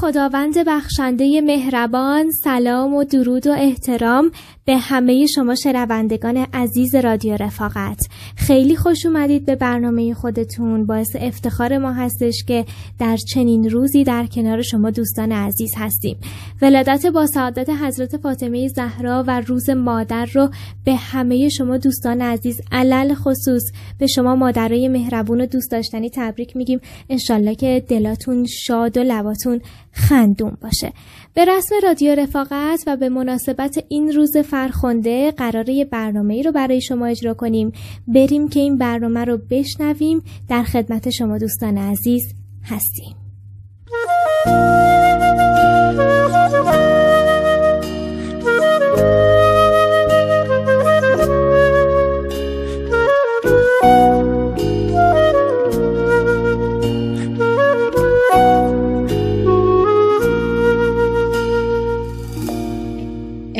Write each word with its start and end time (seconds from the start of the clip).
خداوند 0.00 0.54
بخشنده 0.66 1.40
مهربان 1.40 2.30
سلام 2.30 2.94
و 2.94 3.04
درود 3.04 3.46
و 3.46 3.50
احترام 3.50 4.30
به 4.64 4.76
همه 4.76 5.26
شما 5.26 5.54
شنوندگان 5.54 6.36
عزیز 6.36 6.94
رادیو 6.94 7.36
رفاقت. 7.36 7.98
خیلی 8.36 8.76
خوش 8.76 9.06
اومدید 9.06 9.46
به 9.46 9.56
برنامه 9.56 10.14
خودتون. 10.14 10.86
باعث 10.86 11.16
افتخار 11.20 11.78
ما 11.78 11.92
هستش 11.92 12.44
که 12.44 12.64
در 12.98 13.16
چنین 13.16 13.70
روزی 13.70 14.04
در 14.04 14.26
کنار 14.26 14.62
شما 14.62 14.90
دوستان 14.90 15.32
عزیز 15.32 15.70
هستیم. 15.76 16.16
ولادت 16.62 17.06
با 17.06 17.26
سعادت 17.26 17.70
حضرت 17.70 18.16
فاطمه 18.16 18.68
زهرا 18.68 19.24
و 19.26 19.40
روز 19.40 19.70
مادر 19.70 20.24
رو 20.34 20.50
به 20.84 20.94
همه 20.94 21.48
شما 21.48 21.76
دوستان 21.76 22.22
عزیز 22.22 22.60
علل 22.72 23.14
خصوص 23.14 23.62
به 23.98 24.06
شما 24.06 24.36
مادرای 24.36 24.88
مهربون 24.88 25.40
و 25.40 25.46
دوست 25.46 25.70
داشتنی 25.70 26.10
تبریک 26.14 26.56
میگیم. 26.56 26.80
انشالله 27.10 27.54
که 27.54 27.84
دلاتون 27.88 28.46
شاد 28.46 28.96
و 28.96 29.02
لباتون 29.02 29.60
خندون 29.96 30.56
باشه. 30.60 30.92
به 31.34 31.44
رسم 31.44 31.74
رادیو 31.82 32.14
رفاقت 32.14 32.84
و 32.86 32.96
به 32.96 33.08
مناسبت 33.08 33.84
این 33.88 34.12
روز 34.12 34.36
فرخنده 34.36 35.30
قراره 35.30 35.84
برنامه 35.84 36.34
ای 36.34 36.42
رو 36.42 36.52
برای 36.52 36.80
شما 36.80 37.06
اجرا 37.06 37.34
کنیم. 37.34 37.72
بریم 38.08 38.48
که 38.48 38.60
این 38.60 38.78
برنامه 38.78 39.24
رو 39.24 39.38
بشنویم. 39.50 40.22
در 40.48 40.62
خدمت 40.62 41.10
شما 41.10 41.38
دوستان 41.38 41.78
عزیز 41.78 42.34
هستیم. 42.64 43.16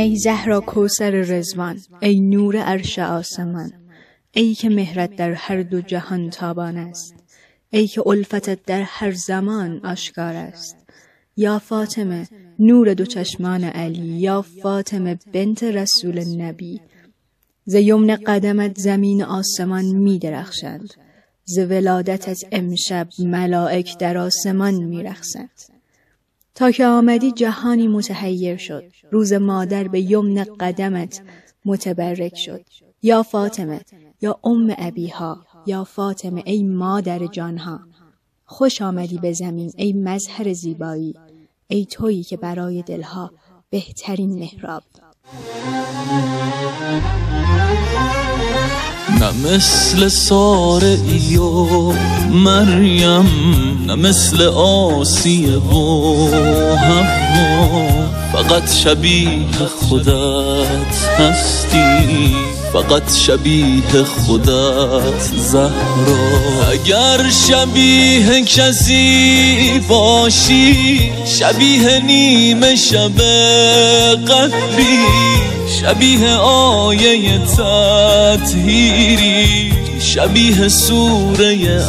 ای 0.07 0.17
زهرا 0.17 0.61
کوسر 0.61 1.11
رزوان 1.11 1.81
ای 2.03 2.21
نور 2.21 2.57
عرش 2.57 2.99
آسمان 2.99 3.73
ای 4.33 4.55
که 4.55 4.69
مهرت 4.69 5.17
در 5.17 5.33
هر 5.33 5.63
دو 5.63 5.81
جهان 5.81 6.31
تابان 6.31 6.77
است 6.77 7.15
ای 7.71 7.87
که 7.87 8.09
الفتت 8.09 8.59
در 8.67 8.83
هر 8.83 9.13
زمان 9.13 9.81
آشکار 9.85 10.35
است 10.35 10.77
یا 11.37 11.59
فاطمه 11.59 12.29
نور 12.59 12.95
دو 12.95 13.05
چشمان 13.05 13.65
علی 13.65 14.07
یا 14.07 14.43
فاطمه 14.43 15.19
بنت 15.33 15.63
رسول 15.63 16.43
نبی 16.43 16.81
ز 17.65 17.75
یمن 17.75 18.17
قدمت 18.17 18.79
زمین 18.79 19.23
آسمان 19.23 19.85
می 19.85 20.19
درخشند 20.19 20.95
ز 21.45 21.59
ولادتت 21.59 22.45
امشب 22.53 23.09
ملائک 23.19 23.99
در 23.99 24.19
آسمان 24.19 24.75
می 24.75 25.03
رخصند. 25.03 25.76
تا 26.57 26.71
که 26.71 26.87
آمدی 26.87 27.33
جهانی 27.33 27.89
متحیر 27.89 28.57
شد. 28.57 28.85
روز 29.11 29.33
مادر 29.33 29.89
به 29.89 30.01
یمن 30.01 30.45
قدمت 30.61 31.23
متبرک 31.65 32.37
شد. 32.37 32.61
یا 33.03 33.23
فاطمه 33.23 33.81
یا 34.21 34.39
ام 34.45 34.75
ابیها 34.79 35.47
یا 35.67 35.85
فاطمه 35.85 36.43
ای 36.47 36.63
مادر 36.63 37.27
جانها. 37.27 37.81
خوش 38.45 38.83
آمدی 38.83 39.19
به 39.19 39.33
زمین 39.33 39.73
ای 39.77 39.93
مظهر 39.93 40.53
زیبایی. 40.53 41.15
ای 41.69 41.85
تویی 41.85 42.23
که 42.23 42.37
برای 42.37 42.83
دلها 42.83 43.31
بهترین 43.71 44.39
محراب. 44.39 44.83
نه 49.21 49.31
مثل 49.45 50.09
ساره 50.09 50.99
و 51.39 51.93
مریم 52.31 53.27
نه 53.87 53.95
مثل 53.95 54.43
آسیه 54.43 55.57
و 55.57 56.31
هوا. 56.77 58.07
فقط 58.33 58.73
شبیه 58.73 59.47
خودت 59.89 60.97
هستی. 61.19 62.56
فقط 62.73 63.15
شبیه 63.15 64.05
خودت 64.05 65.23
زهرا. 65.37 65.71
اگر 66.73 67.31
شبیه 67.31 68.45
کسی 68.45 69.81
باشی 69.89 71.13
شبیه 71.39 72.01
نیمه 72.07 72.77
شب 72.77 73.21
قدری 74.29 75.07
شبیه 75.81 76.35
آیه 76.37 77.39
تطهیری. 78.39 78.97
شبیه 80.07 80.69
سوره 80.69 81.83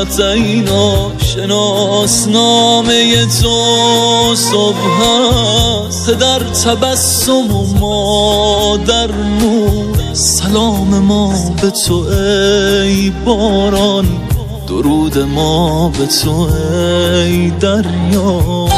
اتینا 0.00 1.12
شناسنامه 1.18 3.26
تو 3.42 4.34
صبح 4.34 4.76
هست 5.00 6.10
در 6.10 6.38
تبسم 6.38 7.56
و 7.56 7.78
ما 7.80 8.78
در 8.86 9.10
نور 9.40 9.96
سلام 10.12 10.98
ما 10.98 11.34
به 11.62 11.70
تو 11.70 12.06
ای 12.82 13.12
باران. 13.24 14.06
درود 14.68 15.18
ما 15.18 15.88
به 15.88 16.06
تو 16.06 16.48
ای 17.24 17.50
دریا. 17.50 18.68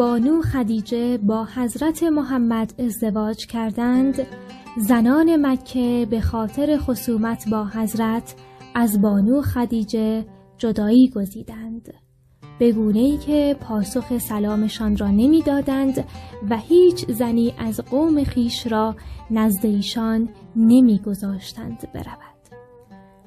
بانو 0.00 0.42
خدیجه 0.42 1.18
با 1.18 1.44
حضرت 1.54 2.02
محمد 2.02 2.74
ازدواج 2.78 3.46
کردند. 3.46 4.26
زنان 4.78 5.46
مکه 5.46 6.06
به 6.10 6.20
خاطر 6.20 6.78
خصومت 6.78 7.48
با 7.50 7.64
حضرت 7.64 8.34
از 8.74 9.02
بانو 9.02 9.42
خدیجه 9.42 10.24
جدایی 10.58 11.10
گزیدند. 11.16 11.94
به 12.58 12.72
گونه 12.72 12.98
ای 12.98 13.16
که 13.16 13.56
پاسخ 13.60 14.18
سلامشان 14.18 14.96
را 14.96 15.08
نمی‌دادند 15.10 16.04
و 16.50 16.56
هیچ 16.56 17.06
زنی 17.10 17.54
از 17.58 17.80
قوم 17.80 18.24
خیش 18.24 18.66
را 18.66 18.96
نزد 19.30 19.66
ایشان 19.66 20.28
نمیگذاشتند 20.56 21.88
برود. 21.94 22.39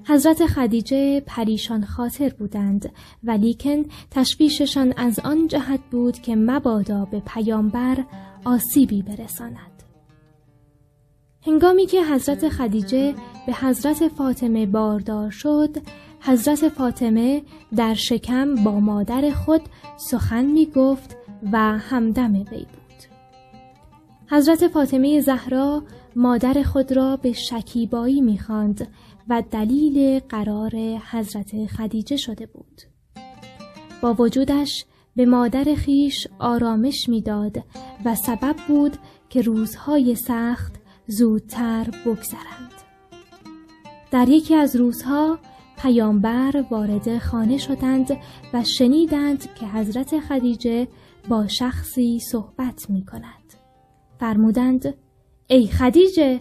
حضرت 0.08 0.46
خدیجه 0.46 1.20
پریشان 1.20 1.86
خاطر 1.86 2.30
بودند 2.30 2.92
ولیکن 3.24 3.84
تشویششان 4.12 4.94
از 4.98 5.20
آن 5.20 5.48
جهت 5.48 5.80
بود 5.92 6.20
که 6.20 6.36
مبادا 6.36 7.06
به 7.06 7.20
پیامبر 7.20 8.04
آسیبی 8.46 9.02
برساند. 9.02 9.84
هنگامی 11.46 11.86
که 11.86 12.06
حضرت 12.06 12.50
خدیجه 12.50 13.14
به 13.48 13.54
حضرت 13.54 14.08
فاطمه 14.08 14.66
باردار 14.66 15.30
شد، 15.30 15.78
حضرت 16.22 16.70
فاطمه 16.70 17.42
در 17.76 17.94
شکم 17.94 18.56
با 18.56 18.80
مادر 18.80 19.32
خود 19.32 19.62
سخن 19.98 20.46
می 20.46 20.66
گفت 20.66 21.18
و 21.52 21.58
همدم 21.78 22.34
وی 22.36 22.44
بود. 22.44 22.84
حضرت 24.28 24.68
فاطمه 24.68 25.22
زهرا 25.22 25.84
مادر 26.16 26.64
خود 26.64 26.92
را 26.92 27.18
به 27.18 27.34
شکیبایی 27.34 28.22
می‌خواند 28.22 28.88
و 29.30 29.44
دلیل 29.52 30.20
قرار 30.20 30.72
حضرت 31.12 31.66
خدیجه 31.66 32.18
شده 32.18 32.46
بود. 32.46 32.82
با 34.02 34.14
وجودش 34.14 34.86
به 35.16 35.26
مادر 35.26 35.76
خیش 35.76 36.28
آرامش 36.40 37.10
می‌داد 37.10 37.58
و 38.06 38.16
سبب 38.16 38.56
بود 38.68 38.98
که 39.30 39.42
روزهای 39.42 40.16
سخت 40.16 40.74
زودتر 41.08 41.88
بگذرند. 42.06 42.74
در 44.12 44.30
یکی 44.30 44.56
از 44.56 44.76
روزها 44.76 45.40
پیامبر 45.78 46.66
وارد 46.72 47.18
خانه 47.18 47.58
شدند 47.58 48.18
و 48.54 48.64
شنیدند 48.64 49.54
که 49.56 49.66
حضرت 49.66 50.20
خدیجه 50.20 50.88
با 51.30 51.48
شخصی 51.48 52.20
صحبت 52.20 52.90
می 52.90 53.06
کند. 53.06 53.54
فرمودند 54.20 54.94
ای 55.48 55.68
خدیجه 55.68 56.40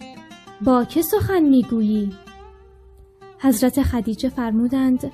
با 0.61 0.85
که 0.85 1.01
سخن 1.01 1.43
می‌گویی؟ 1.43 2.13
حضرت 3.43 3.81
خدیجه 3.81 4.29
فرمودند 4.29 5.11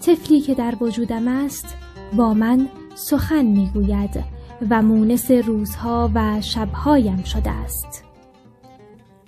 طفلی 0.00 0.40
که 0.40 0.54
در 0.54 0.74
وجودم 0.80 1.28
است 1.28 1.76
با 2.16 2.34
من 2.34 2.68
سخن 2.94 3.44
می‌گوید 3.44 4.24
و 4.70 4.82
مونس 4.82 5.30
روزها 5.30 6.10
و 6.14 6.40
شبهایم 6.40 7.22
شده 7.22 7.50
است. 7.50 8.04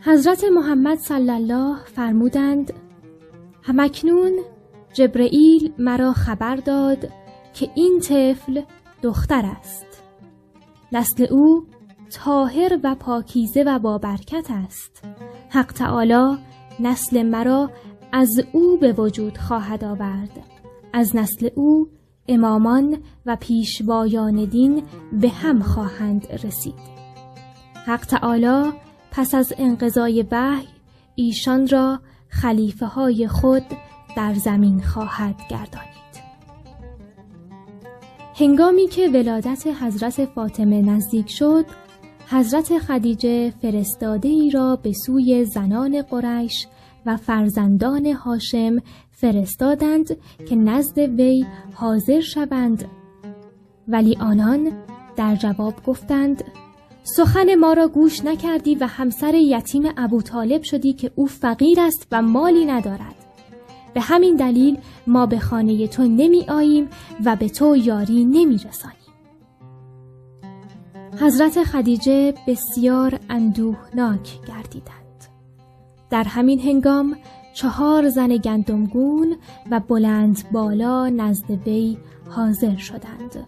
حضرت 0.00 0.44
محمد 0.44 0.98
صلی 0.98 1.31
الله 1.31 1.76
فرمودند 1.84 2.72
همکنون 3.62 4.32
جبرئیل 4.92 5.72
مرا 5.78 6.12
خبر 6.12 6.56
داد 6.56 7.08
که 7.54 7.70
این 7.75 8.00
طفل 8.00 8.62
دختر 9.02 9.44
است. 9.58 10.02
نسل 10.92 11.26
او 11.31 11.66
تاهر 12.10 12.78
و 12.84 12.94
پاکیزه 12.94 13.62
و 13.62 13.78
بابرکت 13.78 14.46
است. 14.50 15.04
حق 15.48 15.72
تعالی 15.72 16.38
نسل 16.81 17.22
مرا 17.22 17.70
از 18.12 18.28
او 18.52 18.76
به 18.76 18.92
وجود 18.92 19.38
خواهد 19.38 19.84
آورد 19.84 20.40
از 20.92 21.16
نسل 21.16 21.48
او 21.54 21.88
امامان 22.28 22.98
و 23.26 23.36
پیشوایان 23.40 24.44
دین 24.44 24.82
به 25.12 25.28
هم 25.28 25.62
خواهند 25.62 26.26
رسید 26.44 26.90
حق 27.86 28.06
تعالی 28.06 28.72
پس 29.10 29.34
از 29.34 29.52
انقضای 29.58 30.24
وحی 30.30 30.66
ایشان 31.14 31.68
را 31.68 32.00
خلیفه 32.28 32.86
های 32.86 33.28
خود 33.28 33.64
در 34.16 34.34
زمین 34.34 34.82
خواهد 34.82 35.34
گردانید. 35.50 35.90
هنگامی 38.34 38.88
که 38.88 39.08
ولادت 39.08 39.66
حضرت 39.66 40.24
فاطمه 40.24 40.82
نزدیک 40.82 41.30
شد، 41.30 41.64
حضرت 42.26 42.78
خدیجه 42.78 43.50
فرستاده 43.50 44.28
ای 44.28 44.50
را 44.50 44.76
به 44.76 44.92
سوی 44.92 45.44
زنان 45.44 46.02
قریش 46.02 46.66
و 47.06 47.17
فرزندان 47.17 48.06
هاشم 48.06 48.76
فرستادند 49.11 50.17
که 50.49 50.56
نزد 50.56 50.99
وی 50.99 51.47
حاضر 51.75 52.20
شوند 52.20 52.85
ولی 53.88 54.17
آنان 54.20 54.73
در 55.17 55.37
جواب 55.37 55.75
گفتند 55.87 56.44
سخن 57.02 57.55
ما 57.55 57.73
را 57.73 57.88
گوش 57.88 58.25
نکردی 58.25 58.75
و 58.75 58.87
همسر 58.87 59.35
یتیم 59.35 59.82
ابو 59.97 60.23
طالب 60.23 60.62
شدی 60.62 60.93
که 60.93 61.11
او 61.14 61.26
فقیر 61.26 61.81
است 61.81 62.06
و 62.12 62.23
مالی 62.23 62.64
ندارد. 62.64 63.14
به 63.94 64.00
همین 64.00 64.37
دلیل 64.37 64.79
ما 65.06 65.26
به 65.26 65.38
خانه 65.38 65.87
تو 65.87 66.02
نمی 66.02 66.44
آییم 66.49 66.88
و 67.25 67.37
به 67.37 67.49
تو 67.49 67.76
یاری 67.76 68.25
نمی 68.25 68.55
رسانیم. 68.55 68.97
حضرت 71.20 71.64
خدیجه 71.64 72.35
بسیار 72.47 73.20
اندوهناک 73.29 74.47
گردیدند. 74.49 75.00
در 76.10 76.24
همین 76.24 76.60
هنگام 76.60 77.16
چهار 77.54 78.08
زن 78.08 78.36
گندمگون 78.36 79.36
و 79.70 79.80
بلند 79.80 80.44
بالا 80.52 81.08
نزد 81.08 81.50
وی 81.50 81.98
حاضر 82.28 82.76
شدند. 82.76 83.46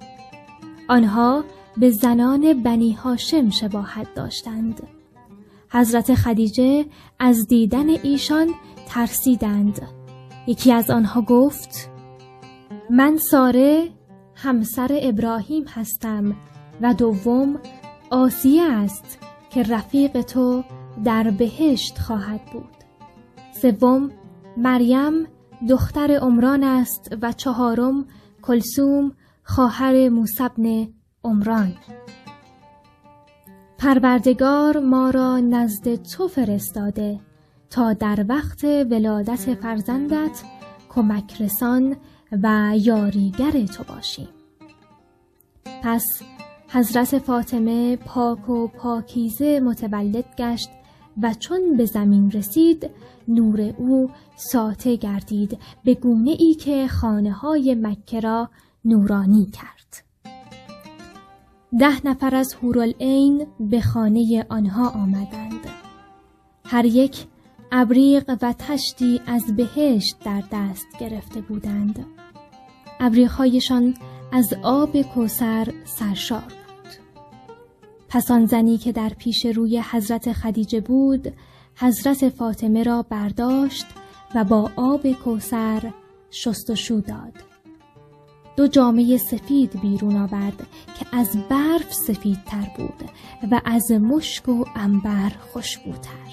آنها 0.89 1.45
به 1.77 1.91
زنان 1.91 2.63
بنی 2.63 2.93
هاشم 2.93 3.51
شباهت 3.51 4.15
داشتند. 4.15 4.83
حضرت 5.71 6.15
خدیجه 6.15 6.85
از 7.19 7.47
دیدن 7.47 7.89
ایشان 7.89 8.49
ترسیدند. 8.89 9.83
یکی 10.47 10.73
از 10.73 10.91
آنها 10.91 11.23
گفت 11.23 11.91
من 12.91 13.17
ساره 13.17 13.89
همسر 14.35 14.99
ابراهیم 15.03 15.65
هستم 15.69 16.37
و 16.81 16.95
دوم 16.95 17.59
آسیه 18.11 18.63
است 18.63 19.19
که 19.51 19.63
رفیق 19.63 20.23
تو 20.23 20.65
در 21.05 21.31
بهشت 21.31 21.99
خواهد 21.99 22.41
بود. 22.53 22.75
سوم 23.63 24.11
مریم 24.57 25.27
دختر 25.69 26.11
عمران 26.11 26.65
است 26.65 27.17
و 27.23 27.33
چهارم 27.33 28.05
کلسوم 28.43 29.13
خواهر 29.45 30.09
موسبن 30.09 30.89
عمران 31.25 31.75
پروردگار 33.79 34.79
ما 34.79 35.11
را 35.11 35.39
نزد 35.39 35.95
تو 35.95 36.29
فرستاده 36.29 37.21
تا 37.71 37.93
در 37.93 38.25
وقت 38.29 38.65
ولادت 38.65 39.55
فرزندت 39.55 40.43
کمک 40.89 41.43
رسان 41.43 41.97
و 42.43 42.75
یاریگر 42.77 43.67
تو 43.67 43.85
باشیم 43.95 44.29
پس 45.83 46.05
حضرت 46.69 47.19
فاطمه 47.19 47.97
پاک 47.97 48.49
و 48.49 48.67
پاکیزه 48.67 49.61
متولد 49.61 50.25
گشت 50.39 50.69
و 51.23 51.35
چون 51.35 51.77
به 51.77 51.85
زمین 51.85 52.31
رسید 52.31 52.91
نور 53.29 53.75
او 53.79 54.11
ساته 54.37 54.97
گردید 54.97 55.59
به 55.85 55.95
گونه 55.95 56.31
ای 56.31 56.55
که 56.55 56.89
خانه 56.89 57.33
های 57.33 57.75
مکه 57.75 58.21
را 58.21 58.51
نورانی 58.85 59.47
کرد. 59.47 60.05
ده 61.79 62.07
نفر 62.07 62.35
از 62.35 62.55
هورالعین 62.55 63.47
به 63.61 63.81
خانه 63.81 64.47
آنها 64.49 64.89
آمدند. 64.89 65.67
هر 66.65 66.85
یک 66.85 67.27
ابریق 67.73 68.37
و 68.43 68.55
تشتی 68.59 69.21
از 69.27 69.57
بهشت 69.57 70.17
در 70.25 70.43
دست 70.53 70.87
گرفته 71.01 71.41
بودند. 71.41 72.07
ابریقهایشان 73.01 73.95
از 74.33 74.55
آب 74.63 75.03
کوسر 75.03 75.73
سرشار. 75.85 76.62
پس 78.13 78.31
آن 78.31 78.47
زنی 78.47 78.79
که 78.79 78.93
در 78.93 79.09
پیش 79.09 79.47
روی 79.47 79.81
حضرت 79.81 80.33
خدیجه 80.33 80.81
بود، 80.81 81.33
حضرت 81.77 82.29
فاطمه 82.29 82.83
را 82.83 83.03
برداشت 83.03 83.87
و 84.35 84.45
با 84.45 84.71
آب 84.77 85.13
کوسر 85.13 85.93
شست 86.31 86.71
و 86.71 86.75
شو 86.75 87.01
داد. 87.01 87.33
دو 88.57 88.67
جامعه 88.67 89.17
سفید 89.17 89.81
بیرون 89.81 90.17
آورد 90.17 90.67
که 90.99 91.07
از 91.13 91.37
برف 91.51 91.93
سفیدتر 92.07 92.71
بود 92.77 93.11
و 93.51 93.61
از 93.65 93.91
مشک 93.93 94.49
و 94.49 94.65
انبر 94.77 95.33
خوشبوتر. 95.53 96.33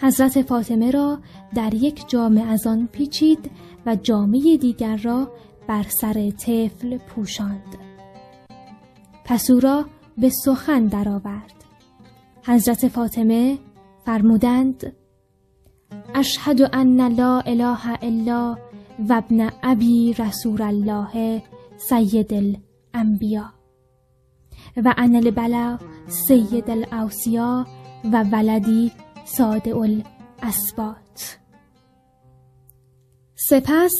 حضرت 0.00 0.42
فاطمه 0.42 0.90
را 0.90 1.18
در 1.54 1.74
یک 1.74 2.08
جامعه 2.08 2.44
از 2.44 2.66
آن 2.66 2.88
پیچید 2.92 3.50
و 3.86 3.96
جامعه 3.96 4.56
دیگر 4.56 4.96
را 4.96 5.32
بر 5.66 5.86
سر 6.00 6.30
طفل 6.30 6.98
پوشاند. 6.98 7.76
پس 9.24 9.50
او 9.50 9.60
را 9.60 9.84
به 10.18 10.30
سخن 10.44 10.86
درآورد. 10.86 11.54
حضرت 12.42 12.88
فاطمه 12.88 13.58
فرمودند 14.06 14.92
اشهد 16.14 16.62
ان 16.72 17.08
لا 17.08 17.40
اله 17.40 17.98
الا 18.02 18.56
و 19.08 19.12
ابن 19.12 19.50
ابی 19.62 20.14
رسول 20.18 20.62
الله 20.62 21.42
سید 21.76 22.34
الانبیا 22.34 23.52
و 24.76 24.94
ان 24.96 25.16
البلا 25.16 25.78
سید 26.06 26.70
الاوسیا 26.70 27.66
و 28.12 28.24
ولدی 28.32 28.92
ساده 29.24 29.76
الاسبات 29.76 31.38
سپس 33.34 33.92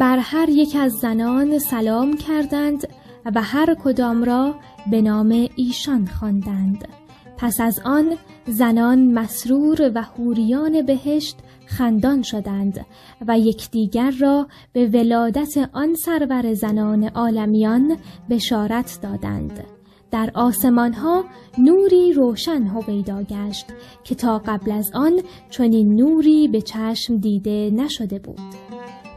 بر 0.00 0.18
هر 0.18 0.48
یک 0.48 0.76
از 0.76 0.92
زنان 0.92 1.58
سلام 1.58 2.16
کردند 2.16 2.88
و 3.34 3.42
هر 3.42 3.74
کدام 3.74 4.24
را 4.24 4.54
به 4.90 5.02
نام 5.02 5.48
ایشان 5.56 6.06
خواندند. 6.06 6.88
پس 7.36 7.60
از 7.60 7.80
آن 7.84 8.16
زنان 8.46 9.12
مسرور 9.12 9.92
و 9.94 10.02
حوریان 10.02 10.82
بهشت 10.82 11.36
خندان 11.66 12.22
شدند 12.22 12.86
و 13.26 13.38
یکدیگر 13.38 14.10
را 14.10 14.46
به 14.72 14.86
ولادت 14.86 15.70
آن 15.72 15.94
سرور 15.94 16.54
زنان 16.54 17.04
عالمیان 17.04 17.96
بشارت 18.30 18.98
دادند 19.02 19.64
در 20.10 20.30
آسمان 20.34 20.92
ها 20.92 21.24
نوری 21.58 22.12
روشن 22.12 22.62
هویدا 22.62 23.22
گشت 23.22 23.66
که 24.04 24.14
تا 24.14 24.38
قبل 24.38 24.70
از 24.70 24.90
آن 24.94 25.20
چنین 25.50 25.96
نوری 25.96 26.48
به 26.48 26.60
چشم 26.60 27.16
دیده 27.16 27.70
نشده 27.74 28.18
بود 28.18 28.40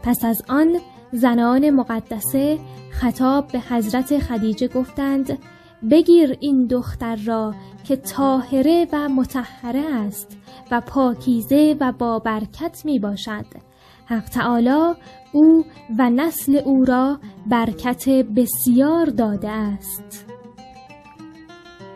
پس 0.04 0.26
از 0.26 0.42
آن 0.48 0.80
زنان 1.12 1.70
مقدسه 1.70 2.60
خطاب 2.92 3.48
به 3.48 3.60
حضرت 3.60 4.20
خدیجه 4.20 4.68
گفتند 4.68 5.38
بگیر 5.92 6.38
این 6.40 6.68
دختر 6.68 7.16
را 7.16 7.54
که 7.84 7.96
طاهره 7.96 8.88
و 8.94 9.10
متحره 9.10 9.96
است 10.08 10.38
و 10.72 10.82
پاکیزه 10.82 11.78
و 11.80 11.92
بابرکت 11.92 12.82
می 12.86 13.00
باشد. 13.00 13.46
حق 14.06 14.30
تعالی 14.30 14.94
او 15.32 15.66
و 15.98 16.10
نسل 16.10 16.56
او 16.56 16.86
را 16.86 17.20
برکت 17.48 18.10
بسیار 18.10 19.06
داده 19.06 19.50
است. 19.50 20.26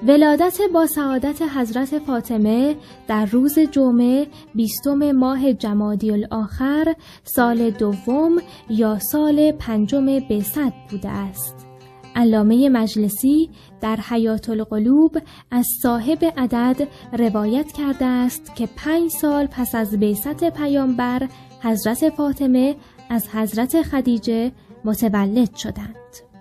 ولادت 0.08 0.58
با 0.74 0.88
سعادت 0.88 1.42
حضرت 1.42 2.00
فاطمه 2.00 2.76
در 3.08 3.26
روز 3.26 3.60
جمعه 3.60 4.28
بیستم 4.56 5.12
ماه 5.12 5.54
جمادی 5.54 6.12
الاخر 6.12 6.96
سال 7.24 7.70
دوم 7.70 8.42
یا 8.70 9.00
سال 9.00 9.52
پنجم 9.52 10.06
بسد 10.06 10.74
بوده 10.90 11.10
است. 11.10 11.68
علامه 12.16 12.70
مجلسی 12.70 13.50
در 13.82 13.96
حیات 13.96 14.50
القلوب 14.50 15.18
از 15.52 15.66
صاحب 15.82 16.34
عدد 16.38 16.88
روایت 17.14 17.72
کرده 17.72 18.06
است 18.06 18.56
که 18.56 18.70
پنج 18.76 19.12
سال 19.12 19.46
پس 19.46 19.76
از 19.76 20.00
بیست 20.00 20.50
پیامبر 20.50 21.28
حضرت 21.62 22.10
فاطمه 22.10 22.76
از 23.10 23.28
حضرت 23.28 23.82
خدیجه 23.82 24.52
متولد 24.86 25.56
شدند. 25.56 26.33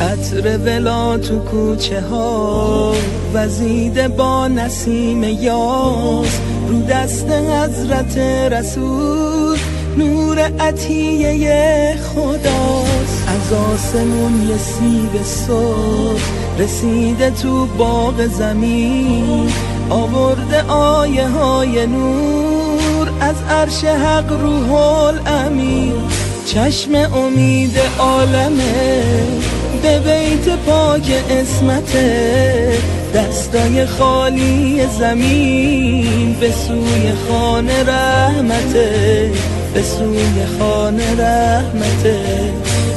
عطر 0.00 0.58
ولا 0.58 1.18
تو 1.18 1.38
کوچه 1.38 2.00
ها. 2.00 2.94
وزیده 3.34 4.08
با 4.08 4.48
نسیم 4.48 5.24
یاس. 5.24 6.40
رو 6.68 6.82
دست 6.82 7.26
حضرت 7.30 8.18
رسول. 8.52 9.58
نور 9.98 10.38
عطیه 10.38 11.96
خداست. 11.96 13.28
از 13.28 13.52
آسمون 13.52 14.48
یه 14.48 14.56
سیب 14.56 15.22
صبح 15.24 16.20
رسیده 16.58 17.30
تو 17.30 17.66
باغ 17.66 18.26
زمین. 18.26 19.52
آورده 19.90 20.62
آیه 20.62 21.28
های 21.28 21.86
نور. 21.86 23.10
از 23.20 23.36
عرش 23.50 23.84
حق 23.84 24.32
روح 24.32 24.72
الامین. 24.72 25.92
چشم 26.46 26.94
امید 26.94 27.80
عالمه. 27.98 29.02
به 29.82 29.98
بیت 29.98 30.56
پاک 30.66 31.12
اسمته 31.30 32.78
دستای 33.14 33.86
خالی 33.86 34.82
زمین 34.98 36.36
به 36.40 36.50
سوی 36.50 37.12
خانه 37.28 37.82
رحمته 37.84 39.30
به 39.74 39.82
سوی 39.82 40.46
خانه 40.58 41.20
رحمته 41.20 42.20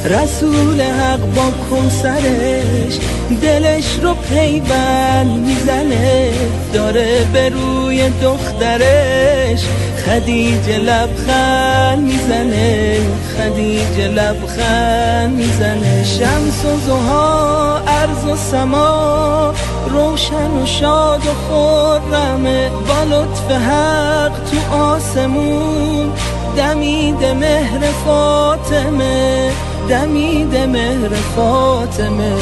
رسول 0.04 0.80
حق 0.80 1.20
با 1.20 1.50
کنسرش 1.70 2.98
دلش 3.42 3.98
رو 4.02 4.14
پیوند 4.14 5.46
می‌زنه 5.46 6.30
داره 6.74 7.26
به 7.32 7.48
روی 7.48 8.10
دخترش 8.22 9.60
خدیجه 10.06 10.78
لبخند 10.78 11.98
می‌زنه 11.98 12.98
خدیجه 13.38 14.08
لبخند 14.08 15.32
می‌زنه. 15.36 16.04
شمس 16.04 16.64
و 16.64 16.86
زها 16.86 17.78
عرض 17.78 18.24
و 18.24 18.36
سما 18.36 19.54
روشن 19.90 20.50
و 20.62 20.66
شاد 20.66 21.20
و 21.26 21.34
خورمه 21.48 22.68
با 22.68 23.16
لطف 23.16 23.50
حق 23.50 24.32
تو 24.50 24.76
آسمون 24.76 26.12
دمید 26.56 27.24
مهر 27.24 27.80
فاطمه 28.04 29.50
دمید 29.88 30.56
مهر 30.56 31.08
فاطمه. 31.36 32.32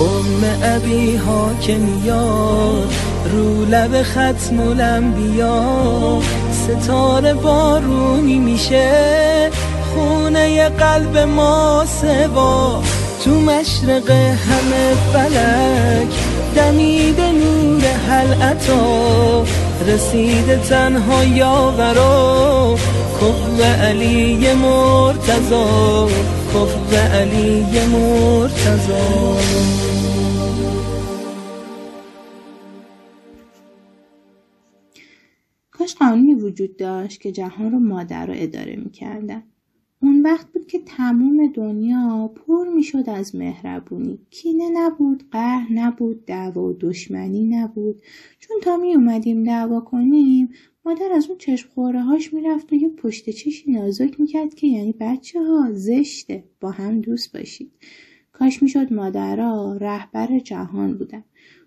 ام 0.00 0.44
ابی 0.62 1.16
ها 1.16 1.50
که 1.60 1.74
میاد 1.74 2.92
رو 3.32 3.64
لب 3.64 4.02
ختم 4.02 4.60
الانبیا 4.60 5.62
ستاره 6.64 7.34
بارونی 7.34 8.38
میشه. 8.38 9.50
خونه 9.94 10.68
قلب 10.68 11.18
ما 11.18 11.84
سوا. 12.00 12.82
تو 13.24 13.30
مشرق 13.30 14.10
همه 14.10 14.94
فلک. 15.12 16.14
دمید 16.56 17.20
نور 17.20 17.82
حلعتا 18.08 19.44
رسیده 19.86 20.56
تنها 20.56 21.24
یاورا. 21.24 22.76
کف 23.20 23.60
علی 23.60 24.52
مرتضا 24.52 26.08
کف 26.54 26.98
علی 27.14 27.66
مرتضا 27.92 29.36
وجود 36.44 36.76
داشت 36.76 37.20
که 37.20 37.32
جهان 37.32 37.72
رو 37.72 37.78
مادر 37.78 38.26
رو 38.26 38.34
اداره 38.36 38.76
می‌کردن. 38.76 39.42
اون 40.02 40.22
وقت 40.22 40.52
بود 40.52 40.66
که 40.66 40.78
تموم 40.78 41.52
دنیا 41.52 42.32
پر 42.34 42.68
می‌شد 42.68 43.04
از 43.06 43.34
مهربونی. 43.34 44.18
کینه 44.30 44.70
نبود 44.72 45.24
قهر 45.30 45.72
نبود 45.72 46.24
دعوا 46.24 46.64
و 46.64 46.72
دشمنی 46.72 47.44
نبود. 47.44 48.02
چون 48.38 48.56
تا 48.62 48.76
می 48.76 48.94
اومدیم 48.94 49.44
دعوا 49.44 49.80
کنیم 49.80 50.48
مادر 50.84 51.12
از 51.12 51.28
اون 51.28 51.38
چشم 51.38 51.68
خوره 51.68 52.02
هاش 52.02 52.34
می‌رفت 52.34 52.72
و 52.72 52.76
یه 52.76 52.88
پشت 52.88 53.30
چیشی 53.30 53.72
نازک 53.72 54.20
می‌کرد 54.20 54.54
که 54.54 54.66
یعنی 54.66 54.94
بچه 55.00 55.42
ها 55.42 55.72
زشته. 55.72 56.44
با 56.60 56.70
هم 56.70 57.00
دوست 57.00 57.36
باشید. 57.36 57.72
کاش 58.32 58.62
می‌شد 58.62 58.92
مادرها 58.92 59.76
رهبر 59.80 60.38
جهان 60.38 60.98
بودن. 60.98 61.24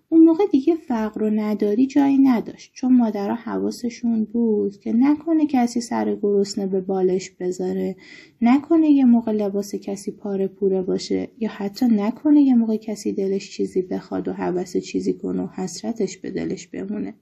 اون 0.10 0.24
موقع 0.24 0.44
دیگه 0.52 0.76
فقر 0.76 1.24
و 1.24 1.30
نداری 1.30 1.88
جایی 1.88 2.18
نداشت. 2.18 2.72
چون 2.74 2.98
مادرها 2.98 3.36
حواسشون 3.36 4.24
بود 4.24 4.78
که 4.78 4.94
نکنه 4.94 5.48
کسی 5.48 5.82
سر 5.82 6.16
گرسنه 6.16 6.68
به 6.68 6.82
بالش 6.82 7.30
بذاره. 7.30 7.96
نکنه 8.42 8.90
یه 8.92 9.06
موقع 9.06 9.32
لباس 9.32 9.76
کسی 9.76 10.12
پاره 10.12 10.48
پوره 10.48 10.82
باشه. 10.82 11.30
یا 11.40 11.50
حتی 11.50 11.86
نکنه 11.86 12.42
یه 12.42 12.56
موقع 12.56 12.78
کسی 12.78 13.14
دلش 13.14 13.52
چیزی 13.52 13.82
بخواد 13.82 14.28
و 14.28 14.34
حوس 14.34 14.78
چیزی 14.78 15.14
کنه 15.14 15.44
و 15.44 15.48
حسرتش 15.48 16.18
به 16.18 16.32
دلش 16.32 16.68
بمونه. 16.68 17.14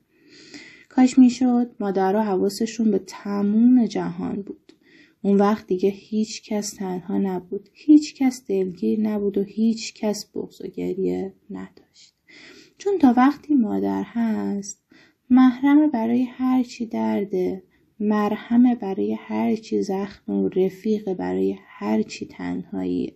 کاش 0.90 1.20
می‌شد 1.20 1.76
مادرها 1.80 2.22
حواسشون 2.22 2.92
به 2.92 3.00
تموم 3.08 3.86
جهان 3.86 4.42
بود. 4.42 4.74
اون 5.22 5.38
وقت 5.38 5.68
دیگه 5.68 5.90
هیچ 5.90 6.44
کس 6.44 6.74
تنها 6.74 7.18
نبود. 7.18 7.70
هیچ 7.74 8.16
کس 8.16 8.46
دلگیر 8.48 9.00
نبود 9.00 9.38
و 9.38 9.44
هیچ 9.44 9.94
کس 9.94 10.32
بغض 10.36 10.62
و 10.62 10.68
گریه 10.68 11.34
نداشت. 11.50 12.15
چون 12.86 12.98
تا 12.98 13.14
وقتی 13.18 13.56
مادر 13.56 14.04
هست 14.06 14.84
محرم 15.30 15.92
برای 15.92 16.24
هر 16.24 16.64
چی 16.64 16.86
درده 16.86 17.64
مرهم 18.00 18.76
برای 18.76 19.14
هر 19.14 19.56
چی 19.56 19.82
زخم 19.82 20.34
و 20.34 20.50
رفیق 20.50 21.14
برای 21.14 21.58
هر 21.68 22.02
چی 22.02 22.26
تنهایی. 22.26 23.16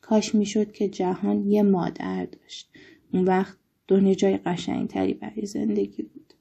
کاش 0.00 0.34
می‌شد 0.34 0.72
که 0.72 0.88
جهان 0.88 1.50
یه 1.50 1.62
مادر 1.62 2.26
داشت. 2.26 2.70
اون 3.12 3.24
وقت 3.24 3.58
دنیا 3.88 4.14
جای 4.14 4.36
قشنگتری 4.36 5.14
برای 5.14 5.46
زندگی 5.46 6.02
بود. 6.02 6.34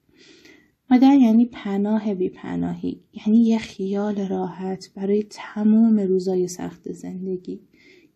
مادر 0.92 1.16
یعنی 1.16 1.46
پناه 1.46 2.14
بی 2.14 2.30
پناهی 2.30 3.04
یعنی 3.14 3.44
یه 3.44 3.58
خیال 3.58 4.28
راحت 4.28 4.90
برای 4.96 5.24
تمام 5.30 6.00
روزای 6.00 6.48
سخت 6.48 6.92
زندگی 6.92 7.62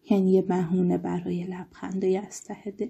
یعنی 0.09 0.33
یه 0.33 0.41
بهونه 0.41 0.97
برای 0.97 1.43
لبخنده 1.43 2.23
از 2.27 2.43
ته 2.43 2.71
دل. 2.71 2.89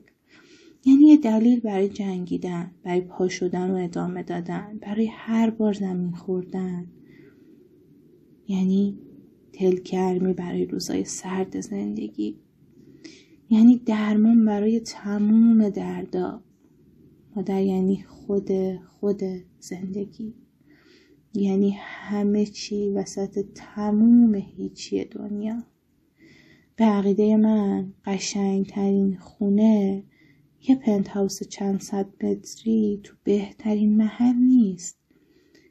یعنی 0.88 1.06
یه 1.06 1.17
دلیل 1.17 1.60
برای 1.60 1.89
جنگیدن 1.89 2.72
برای 2.84 3.01
پا 3.01 3.27
شدن 3.27 3.72
و 3.72 3.75
ادامه 3.75 4.24
دادن 4.24 4.79
برای 4.82 5.08
هر 5.12 5.50
بار 5.50 5.74
زمین 5.74 6.12
خوردن. 6.12 6.88
یعنی 8.48 9.00
تلکرمی 9.53 10.34
برای 10.34 10.65
روزای 10.65 11.03
سرد 11.03 11.60
زندگی. 11.62 12.38
یعنی 13.50 13.77
درمان 13.86 14.46
برای 14.46 14.79
تموم 14.79 15.70
دردا. 15.70 16.41
مادر 17.36 17.62
یعنی 17.62 18.03
خود 18.03 18.50
خود 19.00 19.22
زندگی. 19.60 20.34
یعنی 21.34 21.77
همه 21.79 22.46
چی 22.46 22.89
وسط 22.89 23.46
تموم 23.56 24.36
هیچی 24.36 25.06
دنیا. 25.06 25.63
به 26.75 26.86
عقیده 26.86 27.38
من 27.38 27.94
قشنگترین 28.06 29.17
خونه 29.17 30.03
یه 30.62 30.76
پنت 30.76 31.08
هاوس 31.08 31.44
چند 31.44 31.82
صد 31.82 32.26
متری 32.26 33.00
تو 33.04 33.16
بهترین 33.24 33.98
محل 33.98 34.36
نیست. 34.36 34.98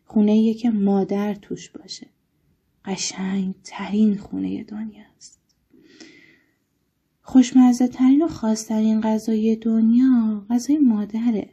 خونه 0.04 0.54
که 0.54 0.70
مادر 0.70 1.34
توش 1.34 1.70
باشه. 1.70 2.06
قشنگ 2.84 3.54
ترین 3.64 4.16
خونه 4.16 4.64
دنیاست 4.64 5.36
خوشمزه 7.28 7.88
ترین 7.88 8.22
و 8.22 8.28
خاصترین 8.28 9.00
غذای 9.00 9.56
دنیا 9.56 10.46
غذای 10.50 10.78
مادره. 10.78 11.48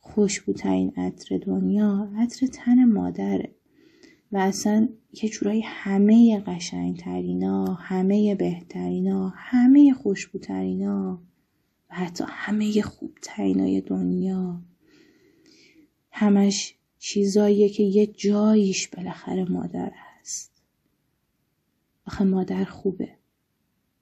خوشبوترین 0.00 0.92
عطر 0.96 1.38
دنیا 1.38 2.12
عطر 2.16 2.46
تن 2.46 2.84
مادره. 2.84 3.54
و 4.32 4.36
اصلا 4.36 4.88
یه 5.22 5.28
جورایی 5.28 5.62
همه 5.64 6.40
قشنگترینا 6.40 7.64
همه 7.64 8.34
بهترینا 8.34 9.32
همه 9.36 9.92
خوشبوترینا 9.92 11.22
و 11.92 11.94
حتی 11.94 12.24
همه 12.28 12.82
خوب 12.82 13.18
ترینای 13.22 13.80
دنیا. 13.80 14.62
همش 16.10 16.74
چیزاییه 16.98 17.68
که 17.68 17.82
یه 17.82 18.06
جاییش 18.06 18.88
بالاخره 18.88 19.44
مادر 19.44 19.92
هست. 19.94 20.62
آخه 22.06 22.24
مادر 22.24 22.64
خوبه. 22.64 23.16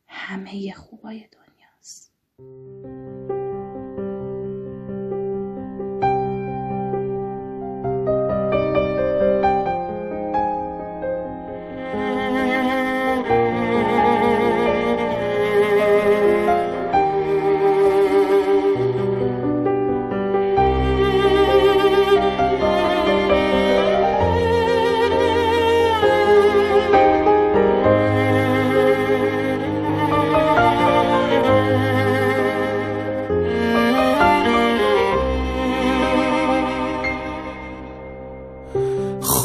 همه 0.07 0.73
خوبای 0.73 1.25
دنیاست. 1.33 2.13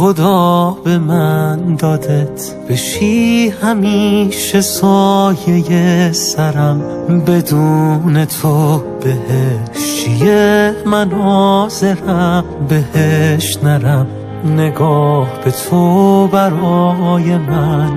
خدا 0.06 0.78
به 0.84 0.98
من 0.98 1.76
دادت. 1.76 2.54
بشی 2.70 3.50
همیشه 3.62 4.62
سایه 4.62 6.12
سرم. 6.12 6.80
بدون 7.28 8.26
تو 8.26 8.84
بهشیه 9.02 10.74
من 10.86 11.12
حاضرم 11.12 12.44
بهش 12.70 13.58
نرم. 13.64 14.08
نگاه 14.46 15.28
به 15.46 15.52
تو 15.52 16.28
برای 16.28 17.38
من 17.38 17.92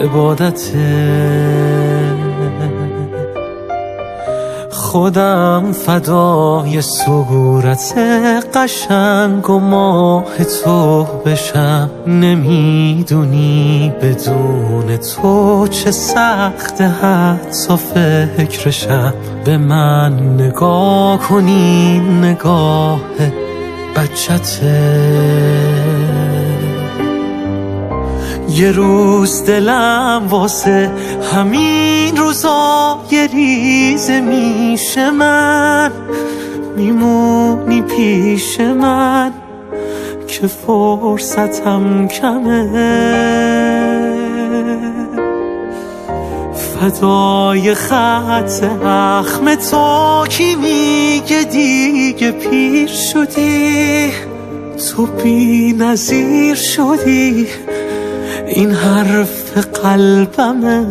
عبادته. 0.00 0.78
خودم 4.88 5.72
فدای 5.72 6.82
صورت 6.82 7.94
قشنگ 8.54 9.50
و 9.50 9.58
ماه 9.58 10.44
تو 10.44 11.04
بشم. 11.26 11.90
نمی‌دونی 12.06 13.92
بدون 14.02 14.96
تو 14.96 15.66
چه 15.70 15.90
سخت 15.90 16.80
حتی 16.80 17.76
فکرشم. 17.76 19.14
به 19.44 19.58
من 19.58 20.12
نگاه 20.40 21.18
کنی 21.18 21.98
نگاه 22.22 23.00
بچته. 23.96 25.87
یه 28.48 28.72
روز 28.72 29.44
دلم 29.44 30.26
واسه 30.28 30.90
همین 31.32 32.16
روزا 32.16 33.00
یه 33.10 33.26
ریز 33.26 34.10
میشه 34.10 35.10
من. 35.10 35.92
میمونی 36.76 37.82
پیش 37.82 38.60
من 38.60 39.32
که 40.26 40.46
فرصتم 40.46 42.08
کمه. 42.08 42.68
فدای 46.54 47.74
خط 47.74 48.64
اخم 48.84 49.54
تو 49.54 50.24
کی 50.28 50.54
میگه 50.54 51.42
دیگه 51.42 52.30
پیر 52.30 52.88
شدی؟ 52.88 54.12
تو 54.78 55.06
بی 55.06 55.72
نظیر 55.72 56.54
شدی. 56.54 57.46
این 58.48 58.74
في 59.24 59.60
قلبنا 59.60 60.84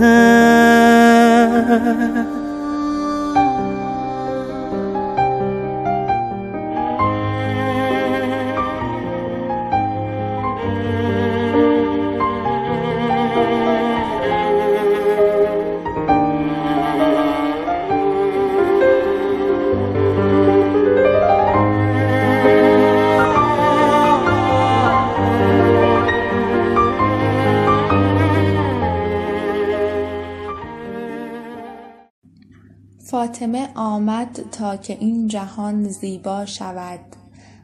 فاطمه 33.27 33.69
آمد 33.75 34.39
تا 34.51 34.77
که 34.77 34.97
این 34.99 35.27
جهان 35.27 35.87
زیبا 35.87 36.45
شود. 36.45 36.99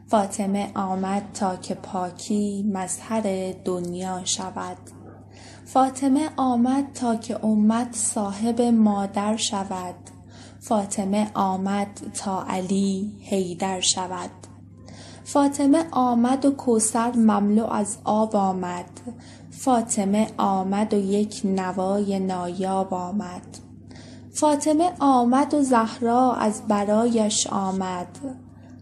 فاطمه 0.06 0.70
آمد 0.74 1.22
تا 1.34 1.56
که 1.56 1.74
پاکی 1.74 2.70
مظهر 2.72 3.54
دنیا 3.64 4.20
شود. 4.24 4.76
فاطمه 5.64 6.30
آمد 6.36 6.92
تا 6.92 7.16
که 7.16 7.44
امت 7.44 7.88
صاحب 7.92 8.60
مادر 8.60 9.36
شود. 9.36 9.94
فاطمه 10.60 11.30
آمد 11.34 12.00
تا 12.14 12.44
علی 12.48 13.12
حیدر 13.22 13.80
شود. 13.80 14.30
فاطمه 15.24 15.84
آمد 15.90 16.44
و 16.44 16.50
کوثر 16.50 17.16
مملو 17.16 17.66
از 17.66 17.98
آب 18.04 18.36
آمد. 18.36 18.90
فاطمه 19.50 20.28
آمد 20.38 20.94
و 20.94 20.96
یک 20.96 21.40
نوای 21.44 22.18
نایاب 22.18 22.94
آمد. 22.94 23.63
فاطمه 24.34 24.92
آمد 24.98 25.54
و 25.54 25.62
زهرا 25.62 26.34
از 26.34 26.62
برایش 26.68 27.46
آمد. 27.46 28.18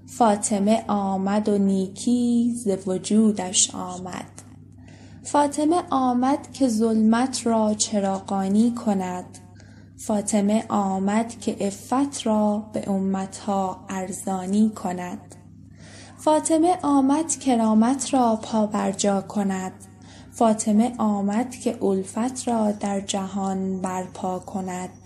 فاطمه 0.07 0.85
آمد 0.89 1.49
و 1.49 1.59
نیکی 1.59 2.55
ز 2.57 2.69
وجودش 2.87 3.75
آمد. 3.75 4.43
فاطمه 5.23 5.83
آمد 5.91 6.53
که 6.53 6.69
ظلمت 6.69 7.47
را 7.47 7.75
چراغانی 7.75 8.75
کند. 8.75 9.39
فاطمه 9.97 10.65
آمد 10.69 11.41
که 11.41 11.57
عفت 11.61 12.27
را 12.27 12.63
به 12.73 12.91
امتها 12.91 13.85
ارزانی 13.89 14.71
کند. 14.71 15.35
فاطمه 16.19 16.79
آمد 16.83 17.31
کرامت 17.31 18.15
را 18.15 18.39
پابرجا 18.43 19.21
کند. 19.21 19.73
فاطمه 20.33 20.93
آمد 20.99 21.51
که 21.51 21.85
الفت 21.85 22.49
را 22.49 22.73
در 22.73 23.01
جهان 23.01 23.81
برپا 23.81 24.39
کند. 24.39 25.02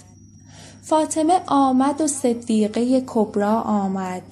فاطمه 0.87 1.40
آمد 1.46 2.01
و 2.01 2.07
صدیقه 2.07 3.03
کبرا 3.07 3.61
آمد. 3.61 4.22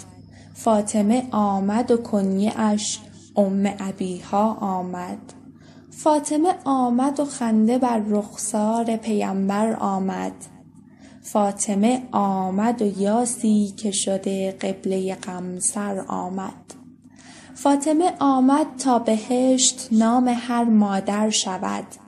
فاطمه 0.54 1.26
آمد 1.30 1.90
و 1.90 1.96
کنیه 1.96 2.60
اش 2.60 3.00
ام 3.36 3.72
ابیها 3.78 4.52
آمد. 4.60 5.18
فاطمه 5.90 6.54
آمد 6.64 7.20
و 7.20 7.24
خنده 7.24 7.78
بر 7.78 8.02
رخسار 8.08 8.96
پیمبر 8.96 9.76
آمد. 9.80 10.32
فاطمه 11.22 12.02
آمد 12.12 12.82
و 12.82 13.00
یاسی 13.00 13.74
که 13.76 13.90
شده 13.90 14.52
قبله 14.52 15.14
قمصر 15.14 16.04
آمد. 16.08 16.74
فاطمه 17.54 18.12
آمد 18.20 18.66
تا 18.78 18.98
بهشت 18.98 19.88
نام 19.92 20.28
هر 20.28 20.64
مادر 20.64 21.30
شود. 21.30 22.03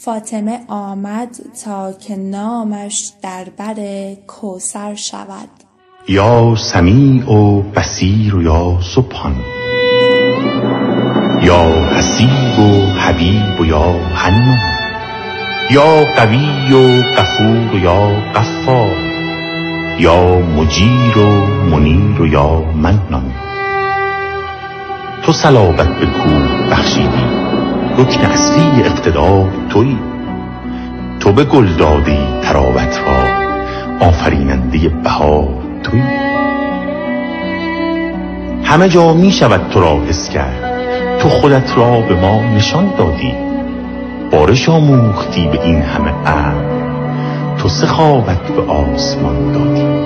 فاطمه 0.00 0.60
آمد 0.68 1.36
تا 1.64 1.92
که 1.92 2.16
نامش 2.16 3.12
در 3.22 3.46
بر 3.56 3.74
کوثر 4.26 4.94
شود. 4.94 5.48
یا 6.08 6.54
سمیع 6.56 7.32
و 7.32 7.62
بصیر 7.62 8.36
و 8.36 8.42
یا 8.42 8.78
سبحان. 8.94 9.36
یا 11.42 11.86
حسیب 11.86 12.58
و 12.58 12.86
حبیب 12.86 13.60
و 13.60 13.64
یا 13.64 13.92
حنان 14.14 14.58
یا 15.70 16.04
قوی 16.16 16.72
و 16.72 17.02
غفور 17.02 17.74
و 17.74 17.78
یا 17.78 18.08
غفار. 18.34 18.96
یا 19.98 20.38
مجیر 20.38 21.18
و 21.18 21.46
منیر 21.46 22.22
و 22.22 22.26
یا 22.26 22.60
منان 22.60 23.32
تو 25.22 25.32
صلابت 25.32 25.88
به 25.88 26.06
کوه 26.06 26.70
بخشیدی. 26.70 27.37
رکن 27.98 28.24
اصلی 28.24 28.82
اقتدار 28.82 29.48
توی 29.70 29.96
تو 31.20 31.32
به 31.32 31.44
گل 31.44 31.66
دادی 31.66 32.18
تراوت 32.42 33.00
را. 33.06 33.38
آفریننده 34.08 34.88
بهار 34.88 35.48
توی 35.82 36.02
همه 38.64 38.88
جا 38.88 39.14
می 39.14 39.32
شود 39.32 39.70
تو 39.70 39.80
را 39.80 40.00
حس 40.08 40.28
کرد. 40.28 40.80
تو 41.18 41.28
خودت 41.28 41.76
را 41.76 42.00
به 42.00 42.14
ما 42.14 42.42
نشان 42.56 42.92
دادی. 42.98 43.34
بارش 44.30 44.68
آموختی 44.68 45.48
به 45.48 45.62
این 45.62 45.82
همه 45.82 46.12
ابر 46.26 46.78
تو 47.58 47.68
سخاوت 47.68 48.42
به 48.56 48.72
آسمان 48.72 49.52
دادی. 49.52 49.97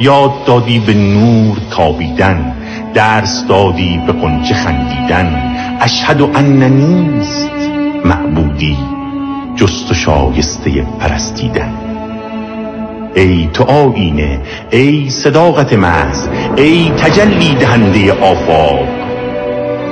یاد 0.00 0.44
دادی 0.44 0.78
به 0.78 0.94
نور 0.94 1.56
تابیدن 1.70 2.54
درس 2.94 3.44
دادی 3.48 4.00
به 4.06 4.12
قنچه 4.12 4.54
خندیدن. 4.54 5.54
اشهد 5.80 6.20
و 6.20 6.30
ان 6.34 6.62
نیست 6.62 7.50
معبودی 8.04 8.76
جست 9.56 9.90
و 9.90 9.94
شایسته 9.94 10.86
پرستیدن. 11.00 11.72
ای 13.14 13.48
تو 13.52 13.64
آینه 13.64 14.40
ای 14.70 15.10
صداقت 15.10 15.72
محض 15.72 16.28
ای 16.56 16.90
تجلی 16.90 17.54
دهنده 17.54 18.12
آفاق. 18.12 18.88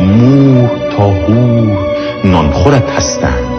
مور 0.01 0.71
تا 0.97 1.11
هور 1.11 1.79
نانخورت 2.25 2.91
هستند 2.91 3.53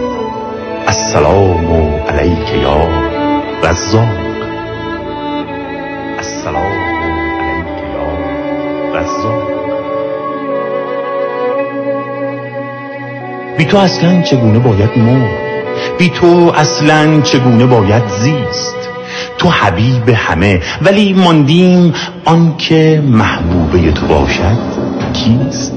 السلام 0.86 1.94
علیک 2.08 2.52
یا 2.62 2.88
رزاق. 3.62 4.33
بی 13.58 13.64
تو 13.64 13.76
اصلا 13.76 14.22
چگونه 14.22 14.58
باید 14.58 14.98
مرد؟ 14.98 15.30
بی 15.98 16.10
تو 16.10 16.52
اصلا 16.56 17.20
چگونه 17.20 17.66
باید 17.66 18.02
زیست؟ 18.08 18.74
تو 19.38 19.48
حبیب 19.48 20.08
همه 20.08 20.60
ولی 20.82 21.12
ماندیم 21.12 21.94
آنکه 22.24 23.02
محبوبه 23.08 23.92
تو 23.92 24.06
باشد 24.06 24.58
کیست؟ 25.12 25.74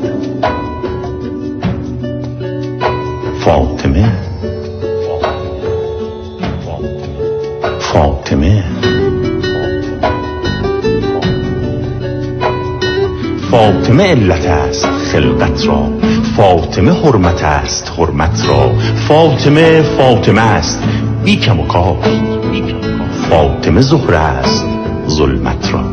فاطمه. 3.39 4.11
فاطمه. 7.79 8.76
فاطمه 13.57 14.03
علت 14.03 14.45
است 14.45 14.85
خلقت 14.85 15.67
را. 15.67 15.89
فاطمه 16.37 16.91
حرمت 16.91 17.43
است 17.43 17.91
حرمت 17.97 18.45
را. 18.47 18.71
فاطمه 19.07 19.81
فاطمه 19.81 20.41
است. 20.41 20.83
بی 21.23 21.35
کم 21.35 21.59
و 21.59 21.67
کاف 21.67 22.07
فاطمه 23.29 23.81
زهره 23.81 24.17
است 24.17 24.65
ظلمت 25.07 25.73
را. 25.73 25.83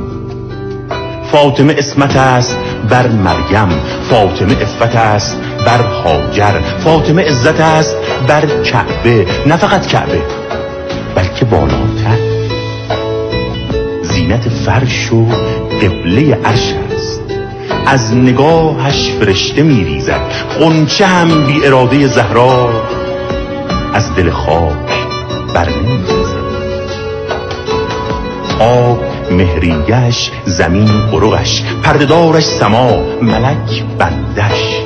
فاطمه 1.32 1.74
اسمت 1.78 2.16
است 2.16 2.56
بر 2.88 3.08
مریم. 3.08 3.68
فاطمه 4.10 4.52
افت 4.62 4.96
است 4.96 5.36
بر 5.66 5.82
هاجر 5.82 6.60
فاطمه 6.84 7.22
عزت 7.22 7.60
است 7.60 7.96
بر 8.28 8.46
کعبه. 8.62 9.26
نه 9.46 9.56
فقط 9.56 9.86
کعبه 9.86 10.22
بلکه 11.14 11.44
بالاتر. 11.44 12.18
زینت 14.02 14.48
فرش 14.48 15.12
و 15.12 15.26
قبله 15.82 16.38
عرش 16.44 16.74
از 17.86 18.14
نگاهش 18.14 19.10
فرشته 19.10 19.62
میریزد. 19.62 20.20
قنچه 20.60 21.06
هم 21.06 21.46
بی 21.46 21.66
اراده 21.66 22.06
زهرا 22.06 22.70
از 23.94 24.14
دل 24.14 24.30
خاک 24.30 25.06
بر 25.54 25.68
آب 28.60 29.04
مهریش 29.30 30.30
زمین 30.44 30.88
قرقش 31.10 31.62
پردهدارش 31.82 32.44
سما 32.44 33.02
ملک 33.22 33.84
بندش. 33.98 34.80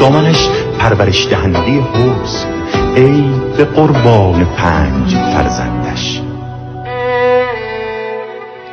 دامنش 0.00 0.48
پرورش 0.78 1.26
دهنده 1.26 1.58
حسن 1.58 2.48
ای 2.96 3.24
به 3.56 3.64
قربان 3.64 4.44
پنج 4.56 5.14
فرزندش. 5.14 6.20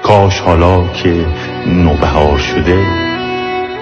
کاش 0.03 0.39
حالا 0.39 0.87
که 0.87 1.25
نوبهار 1.67 2.37
شده 2.37 3.04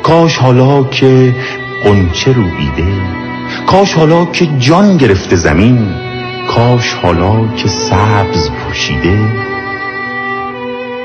کاش 0.03 0.37
حالا 0.37 0.83
که 0.83 1.35
قنچه 1.83 2.33
رویده 2.33 3.01
کاش 3.67 3.93
حالا 3.93 4.25
که 4.25 4.47
جان 4.59 4.97
گرفته 4.97 5.35
زمین 5.35 5.87
کاش 6.47 6.93
حالا 6.93 7.47
که 7.55 7.67
سبز 7.67 8.49
پوشیده 8.49 9.19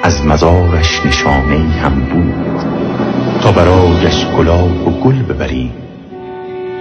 از 0.02 0.26
مزارش 0.26 1.06
نشانه 1.06 1.58
هم 1.58 1.94
بود. 1.94 2.62
تا 3.40 3.52
برایش 3.52 4.26
گلاب 4.26 4.88
و 4.88 4.90
گل 4.90 5.22
ببریم 5.22 5.72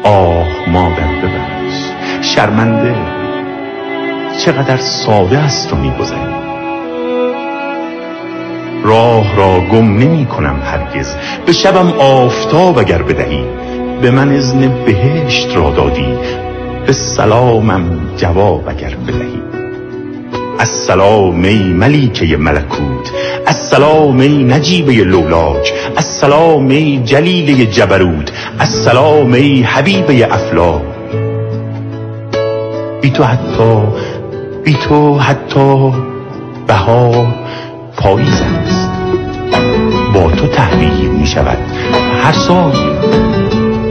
آه 0.03 0.47
مادر 0.67 1.08
ببخش 1.23 1.91
شرمنده 2.21 2.95
چقدر 4.45 4.77
ساده 4.77 5.38
است 5.38 5.73
و 5.73 5.75
راه 8.84 9.36
را 9.36 9.60
گم 9.60 9.98
نمی 9.98 10.26
کنم 10.26 10.60
هرگز. 10.63 11.16
به 11.46 11.52
شبم 11.52 11.94
آفتاب 12.00 12.78
اگر 12.78 13.02
بدهی 13.02 13.44
به 14.02 14.12
من 14.12 14.32
ازن 14.32 14.86
بهشت 14.86 15.56
را 15.56 15.70
دادی. 15.70 16.13
به 16.88 16.94
سلامم 16.94 18.00
جواب 18.18 18.70
اگر 18.70 18.96
بدهی. 19.08 19.42
السلام 20.60 21.44
ای 21.44 21.63
ملیکه 21.63 22.38
ملکوت 22.38 23.12
السلام 23.48 24.20
ای 24.20 24.44
نجیبه 24.44 24.94
لولاک 24.94 25.74
السلام 25.98 26.70
ای 26.70 27.02
جلیله 27.06 27.66
جبروت 27.66 28.32
السلام 28.60 29.34
ای 29.34 29.62
حبیبه 29.62 30.34
افلاک. 30.34 30.82
بی 33.02 33.10
تو 33.10 33.24
حتی 33.24 33.84
بی 34.63 34.74
تو 34.74 35.20
حتی 35.20 35.92
بهار. 36.68 37.46
پاییز 37.97 38.41
است. 38.41 38.89
با 40.13 40.31
تو 40.31 40.47
تحویل 40.47 41.12
می 41.12 41.27
شود. 41.27 41.57
هر 42.23 42.31
سال 42.33 42.71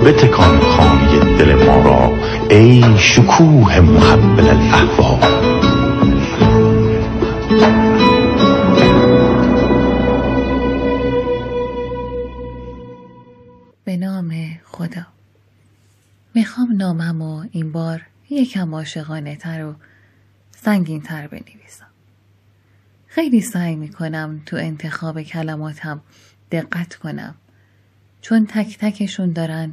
به 0.05 0.13
تکان 0.13 0.61
خانه 0.61 1.19
دل 1.39 1.55
ما 1.55 1.83
را 1.83 2.13
ای 2.51 2.85
شکوه 2.99 3.81
محبل 3.81 4.49
الاحوال. 4.49 5.47
به 13.85 13.97
نام 13.97 14.33
خدا. 14.65 15.07
می‌خوام 16.35 16.69
نامم 16.77 17.23
و 17.23 17.45
این 17.53 17.73
بار 17.73 18.03
یکم 18.31 18.75
عاشقانه 18.75 19.37
تر 19.37 19.65
و 19.65 19.75
سنگین 20.57 21.01
تر 21.01 21.27
بنویسم. 21.27 21.86
خیلی 23.17 23.41
سعی 23.41 23.77
می‌کنم 23.77 24.43
تو 24.47 24.57
انتخاب 24.57 25.23
کلماتم 25.23 26.03
دقت 26.51 26.95
کنم. 26.95 27.35
چون 28.21 28.47
تک 28.47 28.79
تکشون 28.79 29.33
دارن 29.33 29.73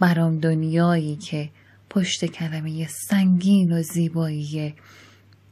برام 0.00 0.38
دنیایی 0.38 1.16
که 1.16 1.50
پشت 1.90 2.24
کلمه 2.24 2.88
سنگین 2.88 3.72
و 3.72 3.82
زیبایی 3.82 4.74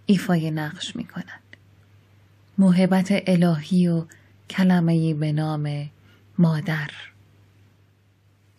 ایفای 0.07 0.51
نقش 0.51 0.97
می‌کنن. 0.97 1.41
محبت 2.59 3.09
الهی 3.11 3.89
و 3.89 4.05
کلمه 4.51 5.15
به 5.15 5.33
نام 5.33 5.91
مادر. 6.39 6.91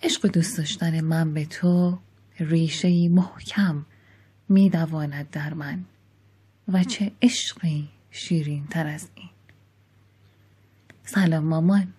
عشق 0.03 0.27
دوست 0.27 0.57
داشتن 0.57 1.01
من 1.01 1.33
به 1.33 1.45
تو 1.45 1.99
ریشه 2.39 3.09
محکم 3.09 3.85
میدواند 4.49 5.29
در 5.29 5.53
من. 5.53 5.85
و 6.67 6.83
چه 6.83 7.11
عشقی 7.21 7.89
شیرین 8.11 8.67
تر 8.67 8.87
از 8.87 9.09
این. 9.15 9.29
سلام 11.05 11.43
مامان. 11.43 11.93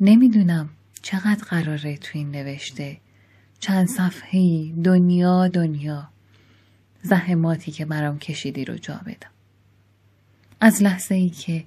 نمی‌دونم 0.00 0.70
چقدر 1.02 1.44
قراره 1.44 1.96
تو 1.96 2.18
این 2.18 2.30
نوشته. 2.30 3.00
چند 3.60 3.88
صفحه 3.88 4.72
دنیا 4.72 5.48
دنیا. 5.48 6.08
زحماتی 7.02 7.72
که 7.72 7.84
برام 7.84 8.18
کشیدی 8.18 8.64
رو 8.64 8.78
جا 8.78 9.00
بدم. 9.06 9.30
از 10.60 10.82
لحظه 10.82 11.14
ای 11.14 11.28
که 11.30 11.64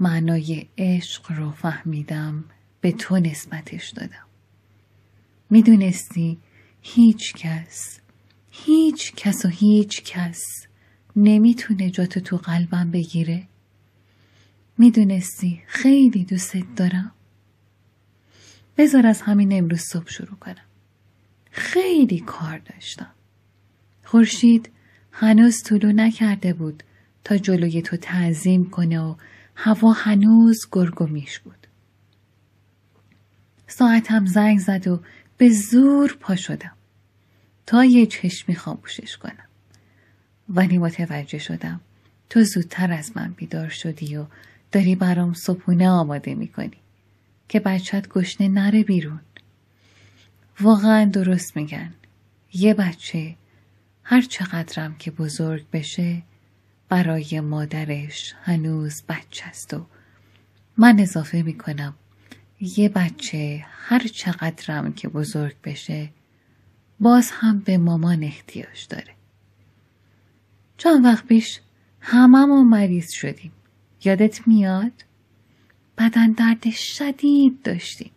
معنای 0.00 0.66
عشق 0.78 1.32
رو 1.32 1.50
فهمیدم 1.50 2.44
به 2.80 2.92
تو 2.92 3.18
نسبتش 3.18 3.88
دادم. 3.90 4.26
می‌دونستی 5.50 6.38
هیچ 6.82 7.34
کس 7.34 8.00
هیچ 8.50 9.14
کس 9.14 9.44
و 9.44 9.48
هیچ 9.48 10.02
کس 10.02 10.66
نمی‌تونه 11.16 11.90
جاتو 11.90 12.20
تو 12.20 12.36
قلبم 12.36 12.90
بگیره. 12.90 13.46
می‌دونستی 14.78 15.62
خیلی 15.66 16.24
دوستت 16.24 16.74
دارم. 16.76 17.12
بذار 18.76 19.06
از 19.06 19.20
همین 19.20 19.52
امروز 19.52 19.80
صبح 19.80 20.10
شروع 20.10 20.36
کنم. 20.38 20.64
خیلی 21.50 22.20
کار 22.20 22.58
داشتم. 22.58 23.10
خورشید 24.04 24.70
هنوز 25.12 25.62
طولو 25.62 25.92
نکرده 25.92 26.52
بود 26.52 26.82
تا 27.24 27.36
جلوی 27.36 27.82
تو 27.82 27.96
تعظیم 27.96 28.70
کنه 28.70 29.00
و 29.00 29.14
هوا 29.54 29.92
هنوز 29.92 30.66
گرگ 30.72 31.02
و 31.02 31.06
میش 31.06 31.38
بود. 31.38 31.66
ساعتم 33.66 34.26
زنگ 34.26 34.58
زد 34.58 34.88
و 34.88 35.00
به 35.36 35.50
زور 35.50 36.16
پا 36.20 36.36
شدم. 36.36 36.76
تا 37.66 37.84
یه 37.84 38.06
چشمی 38.06 38.54
خاموشش 38.54 39.16
کنم. 39.16 39.43
ولی 40.48 40.78
متوجه 40.78 41.38
شدم. 41.38 41.80
تو 42.30 42.44
زودتر 42.44 42.92
از 42.92 43.12
من 43.16 43.32
بیدار 43.36 43.68
شدی 43.68 44.16
و 44.16 44.26
داری 44.72 44.94
برام 44.94 45.34
صبحونه 45.34 45.88
آماده 45.88 46.34
می‌کنی 46.34 46.76
که 47.48 47.60
بچت 47.60 48.08
گشنه 48.08 48.48
نره 48.48 48.82
بیرون. 48.82 49.20
واقعا 50.60 51.04
درست 51.04 51.56
میگن. 51.56 51.94
یه 52.52 52.74
بچه 52.74 53.34
هر 54.04 54.20
چقدرم 54.20 54.94
که 54.94 55.10
بزرگ 55.10 55.70
بشه 55.72 56.22
برای 56.88 57.40
مادرش 57.40 58.34
هنوز 58.42 59.02
بچه 59.08 59.46
است 59.46 59.74
و 59.74 59.86
من 60.76 61.00
اضافه 61.00 61.42
می‌کنم 61.42 61.94
یه 62.60 62.88
بچه 62.88 63.64
هر 63.68 63.98
چقدرم 63.98 64.92
که 64.92 65.08
بزرگ 65.08 65.56
بشه 65.64 66.08
باز 67.00 67.30
هم 67.32 67.58
به 67.60 67.78
مامان 67.78 68.24
احتیاج 68.24 68.86
داره. 68.88 69.13
چند 70.78 71.04
وقت 71.04 71.26
پیش 71.26 71.60
هممون 72.00 72.68
مریض 72.68 73.10
شدیم 73.10 73.52
یادت 74.04 74.48
میاد؟ 74.48 74.92
بدن 75.98 76.32
درد 76.32 76.70
شدید 76.70 77.62
داشتیم 77.62 78.10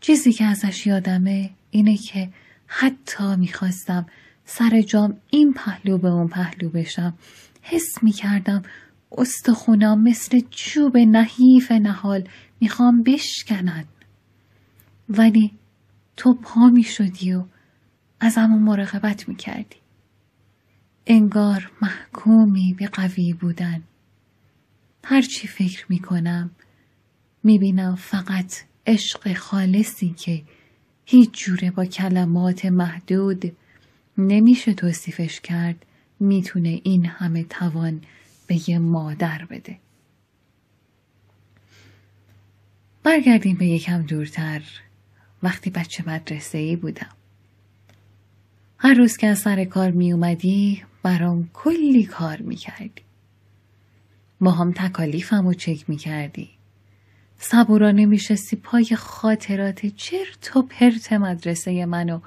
چیزی 0.00 0.32
که 0.32 0.44
ازش 0.44 0.86
یادمه 0.86 1.50
اینه 1.70 1.96
که 1.96 2.30
حتی 2.66 3.36
می‌خواستم 3.36 4.06
سر 4.44 4.82
جام 4.82 5.16
این 5.30 5.52
پهلو 5.52 5.98
به 5.98 6.08
اون 6.08 6.28
پهلو 6.28 6.70
بشم 6.70 7.14
حس 7.62 8.02
می‌کردم 8.02 8.62
استخونام 9.12 10.02
مثل 10.02 10.40
چوب 10.50 10.96
نحیف 10.96 11.72
نهال 11.72 12.28
می‌خوام 12.60 13.02
بشکنن 13.02 13.84
ولی 15.08 15.52
تو 16.16 16.34
پا 16.34 16.66
می 16.68 16.82
شدی 16.82 17.32
و 17.34 17.44
از 18.20 18.36
همون 18.38 18.62
مراقبت 18.62 19.28
می 19.28 19.36
کردی. 19.36 19.76
انگار 21.10 21.70
محکومی 21.82 22.74
به 22.78 22.86
قوی 22.86 23.32
بودن. 23.32 23.82
هرچی 25.04 25.48
فکر 25.48 25.86
می 25.88 25.98
کنم 25.98 26.50
می 27.44 27.58
بینم 27.58 27.94
فقط 27.94 28.54
عشق 28.86 29.32
خالصی 29.32 30.08
که 30.10 30.42
هیچ 31.04 31.30
جوره 31.44 31.70
با 31.70 31.84
کلمات 31.84 32.66
محدود 32.66 33.56
نمیشه 34.18 34.74
توصیفش 34.74 35.40
کرد 35.40 35.86
می‌تونه 36.20 36.80
این 36.84 37.06
همه 37.06 37.44
توان 37.44 38.00
به 38.46 38.70
یه 38.70 38.78
مادر 38.78 39.44
بده. 39.50 39.78
برگردیم 43.02 43.56
به 43.56 43.66
یکم 43.66 44.02
دورتر 44.02 44.62
وقتی 45.42 45.70
بچه 45.70 46.04
مدرسه 46.08 46.58
ای 46.58 46.76
بودم. 46.76 47.10
هر 48.78 48.94
روز 48.94 49.16
که 49.16 49.26
از 49.26 49.38
سر 49.38 49.64
کار 49.64 49.90
می 49.90 50.12
اومدی 50.12 50.82
برام 51.08 51.50
کلی 51.52 52.04
کار 52.04 52.36
می 52.36 52.56
کردی. 52.56 53.02
با 54.40 54.50
هم 54.50 54.72
تکالیفم 54.72 55.46
رو 55.46 55.54
چک 55.54 55.90
می 55.90 55.96
کردی. 55.96 56.48
صبورانه 57.38 58.06
میشستی 58.06 58.56
پای 58.56 58.96
خاطرات 58.96 59.86
چرت 59.86 60.56
و 60.56 60.62
پرت 60.62 61.12
مدرسه 61.12 61.86
منو 61.86 62.20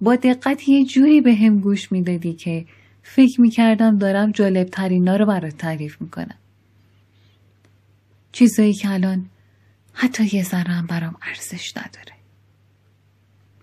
با 0.00 0.16
دقت 0.16 0.68
یه 0.68 0.84
جوری 0.84 1.20
به 1.20 1.34
هم 1.34 1.58
گوش 1.60 1.92
می‌دادی 1.92 2.32
که 2.32 2.66
فکر 3.02 3.40
می‌کردم 3.40 3.98
دارم 3.98 4.32
جالب 4.32 4.68
ترینا 4.68 5.16
رو 5.16 5.26
برات 5.26 5.56
تعریف 5.56 6.00
می‌کنم. 6.00 6.38
چیزایی 8.32 8.74
که 8.74 8.90
الان 8.90 9.26
حتی 9.92 10.36
یه 10.36 10.42
ذره 10.42 10.82
برام 10.82 11.16
ارزش 11.22 11.76
نداره. 11.76 12.12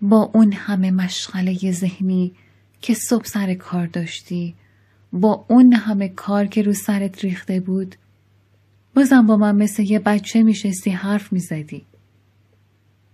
با 0.02 0.32
اون 0.34 0.54
همه 0.54 0.92
مشغله 0.92 1.72
ذهنی 1.72 2.34
که 2.82 2.94
صبح 2.94 3.26
سر 3.26 3.54
کار 3.54 3.88
داشتی 3.88 4.56
با 5.14 5.46
اون 5.48 5.74
همه 5.74 6.10
کار 6.10 6.46
که 6.46 6.62
رو 6.62 6.74
سرت 6.74 7.24
ریخته 7.24 7.60
بود 7.60 7.96
بازم 8.96 9.28
با 9.28 9.38
من 9.38 9.56
مثل 9.56 9.84
یه 9.84 10.00
بچه 10.00 10.44
میشستی 10.44 10.90
حرف 10.90 11.34
می‌زدی. 11.34 11.86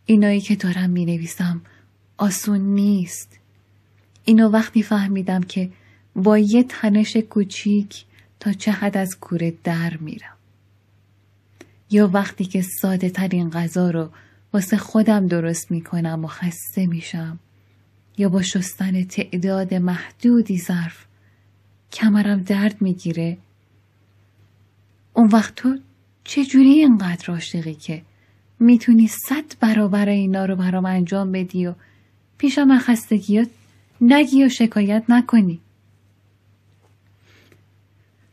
اینایی 0.05 0.41
که 0.41 0.55
دارم 0.55 0.89
می‌نویسم 0.89 1.61
آسون 2.17 2.61
نیست. 2.61 3.39
اینو 4.25 4.49
وقتی 4.49 4.83
فهمیدم 4.83 5.43
که 5.43 5.69
با 6.15 6.37
یه 6.37 6.63
تنش 6.63 7.17
کوچیک 7.17 8.05
تا 8.39 8.53
چه 8.53 8.71
حد 8.71 8.97
از 8.97 9.19
کوره 9.19 9.53
در 9.63 9.97
میرم. 9.97 10.35
یا 11.91 12.07
وقتی 12.07 12.45
که 12.45 12.61
ساده 12.61 13.09
ترین 13.09 13.49
غذا 13.49 13.89
رو 13.89 14.09
واسه 14.53 14.77
خودم 14.77 15.27
درست 15.27 15.71
می‌کنم 15.71 16.25
و 16.25 16.27
خسته 16.27 16.85
میشم. 16.85 17.39
یا 18.17 18.29
با 18.29 18.41
شستن 18.41 19.03
تعداد 19.03 19.73
محدودی 19.73 20.59
ظرف 20.59 21.05
کمرم 21.91 22.43
درد 22.43 22.81
می‌گیره؟ 22.81 23.37
اون 25.13 25.27
وقت 25.27 25.55
تو 25.55 25.77
چجوری 26.23 26.69
اینقدر 26.69 27.31
عاشقی 27.31 27.73
که 27.73 28.01
می‌تونی 28.59 29.07
صد 29.07 29.59
برابر 29.59 30.09
اینا 30.09 30.45
رو 30.45 30.55
برام 30.55 30.85
انجام 30.85 31.31
بدی 31.31 31.65
و 31.65 31.75
پیشم 32.37 32.63
من 32.63 32.79
خستگیات 32.79 33.49
نگی 34.01 34.43
و 34.43 34.49
شکایت 34.49 35.03
نکنی؟ 35.09 35.59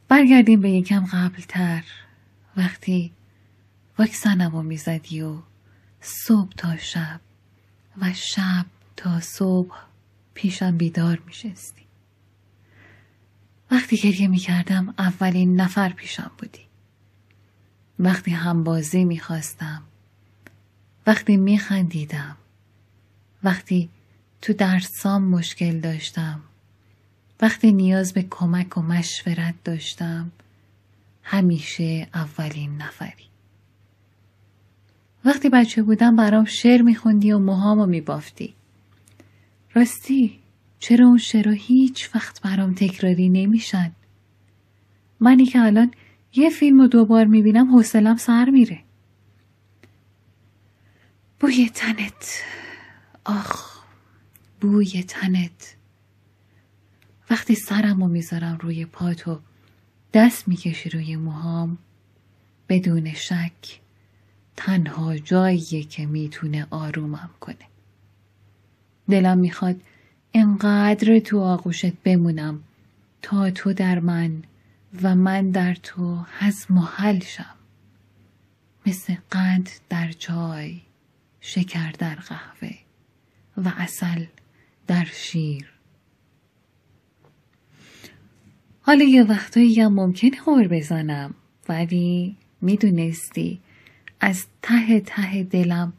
برگردیم 0.08 0.60
به 0.60 0.70
یکم 0.70 1.04
قبلتر. 1.06 1.84
وقتی 2.56 3.12
واکسنم 3.98 4.50
رو 4.52 4.62
می‌زدی 4.62 5.22
و 5.22 5.36
صبح 6.00 6.52
تا 6.56 6.76
شب 6.76 7.20
و 8.00 8.12
شب 8.12 8.66
تا 8.96 9.20
صبح 9.20 9.76
پیشم 10.34 10.76
بیدار 10.76 11.22
میشستی. 11.26 11.82
وقتی 13.70 13.96
گریه 13.96 14.28
می‌کردم 14.28 14.94
اولین 14.98 15.60
نفر 15.60 15.88
پیشم 15.88 16.30
بودی. 16.38 16.66
وقتی 17.98 18.30
هم 18.30 18.64
بازی 18.64 19.04
می‌خواستم 19.04 19.82
وقتی 21.06 21.36
میخندیدم 21.36 22.36
وقتی 23.42 23.88
تو 24.42 24.52
درسام 24.52 25.24
مشکل 25.24 25.80
داشتم 25.80 26.40
وقتی 27.40 27.72
نیاز 27.72 28.12
به 28.12 28.22
کمک 28.30 28.78
و 28.78 28.82
مشورت 28.82 29.54
داشتم 29.64 30.30
همیشه 31.22 32.08
اولین 32.14 32.76
نفری. 32.76 33.26
وقتی 35.24 35.48
بچه 35.48 35.82
بودم 35.82 36.16
برام 36.16 36.44
شعر 36.44 36.82
میخوندی 36.82 37.32
و 37.32 37.38
موهامو 37.38 37.86
میبافتی. 37.86 38.54
راستی 39.74 40.40
چرا 40.78 41.06
اون 41.06 41.18
شعرها 41.18 41.54
هیچ 41.54 42.10
وقت 42.14 42.40
برام 42.40 42.74
تکراری 42.74 43.28
نمیشن؟ 43.28 43.92
منی 45.20 45.46
که 45.46 45.60
الان 45.60 45.90
یه 46.34 46.50
فیلم 46.50 46.80
رو 46.80 46.86
دوبار 46.86 47.24
می‌بینم 47.24 47.74
حوصلم 47.74 48.16
سر 48.16 48.50
میره. 48.50 48.82
بوی 51.40 51.70
تنت. 51.74 52.42
آخ 53.24 53.82
بوی 54.60 55.02
تنت. 55.02 55.76
وقتی 57.30 57.54
سرم 57.54 58.02
رو 58.02 58.08
می‌ذارم 58.08 58.58
روی 58.60 58.84
پات 58.84 59.28
و 59.28 59.40
دست 60.14 60.48
می‌کشی 60.48 60.90
روی 60.90 61.16
موهام. 61.16 61.78
بدون 62.68 63.12
شک 63.14 63.80
تنها 64.56 65.18
جاییه 65.18 65.84
که 65.84 66.06
می‌تونه 66.06 66.66
آرومم 66.70 67.30
کنه. 67.40 67.71
دلم 69.10 69.38
می‌خواد 69.38 69.80
انقدر 70.34 71.18
تو 71.18 71.40
آغوشت 71.40 71.92
بمونم 71.94 72.62
تا 73.22 73.50
تو 73.50 73.72
در 73.72 73.98
من 73.98 74.42
و 75.02 75.14
من 75.14 75.50
در 75.50 75.74
تو 75.74 76.16
هزم 76.38 76.78
و 76.78 76.80
حل 76.80 77.20
شم. 77.20 77.54
مثل 78.86 79.14
قند 79.30 79.70
در 79.88 80.12
چای 80.12 80.80
شکر 81.40 81.90
در 81.90 82.14
قهوه 82.14 82.74
و 83.56 83.72
اصل 83.76 84.24
در 84.86 85.04
شیر. 85.04 85.72
حالا 88.82 89.04
یه 89.04 89.22
وقتایی 89.22 89.80
هم 89.80 89.92
ممکنه 89.92 90.36
هور 90.46 90.68
بزنم 90.68 91.34
ولی 91.68 92.36
می‌دونستی 92.60 93.60
از 94.20 94.46
ته 94.62 95.00
ته 95.00 95.42
دلم 95.42 95.92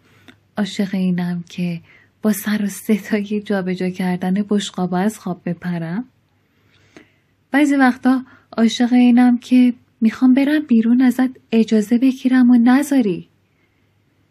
عاشق 0.58 0.96
اینم 0.96 1.44
که 1.50 1.82
با 2.24 2.34
سر 2.34 2.64
و 2.64 2.68
ستایی 2.68 3.42
جابجا 3.42 3.90
کردن 3.90 4.34
بشقابا 4.50 4.98
از 4.98 5.20
خواب 5.20 5.42
بپرم. 5.46 6.06
بعضی 7.52 7.76
وقتا 7.76 8.26
عاشق 8.58 8.94
اینم 8.94 9.38
که 9.38 9.74
می‌خوام 10.02 10.34
برم 10.34 10.66
بیرون 10.66 11.02
ازت 11.02 11.30
اجازه 11.52 11.98
بگیرم 11.98 12.50
و 12.50 12.58
نذاری. 12.58 13.30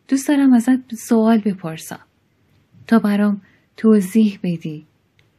دوست 0.08 0.28
دارم 0.28 0.52
ازت 0.52 0.94
سوال 0.94 1.38
بپرسم. 1.38 2.00
تا 2.86 2.98
برام 2.98 3.40
توضیح 3.76 4.38
بدی. 4.42 4.86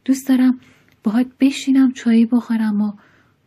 دوست 0.04 0.28
دارم 0.28 0.60
باهات 1.02 1.26
بشینم 1.40 1.92
چایی 1.92 2.26
بخورم 2.26 2.80
و 2.80 2.92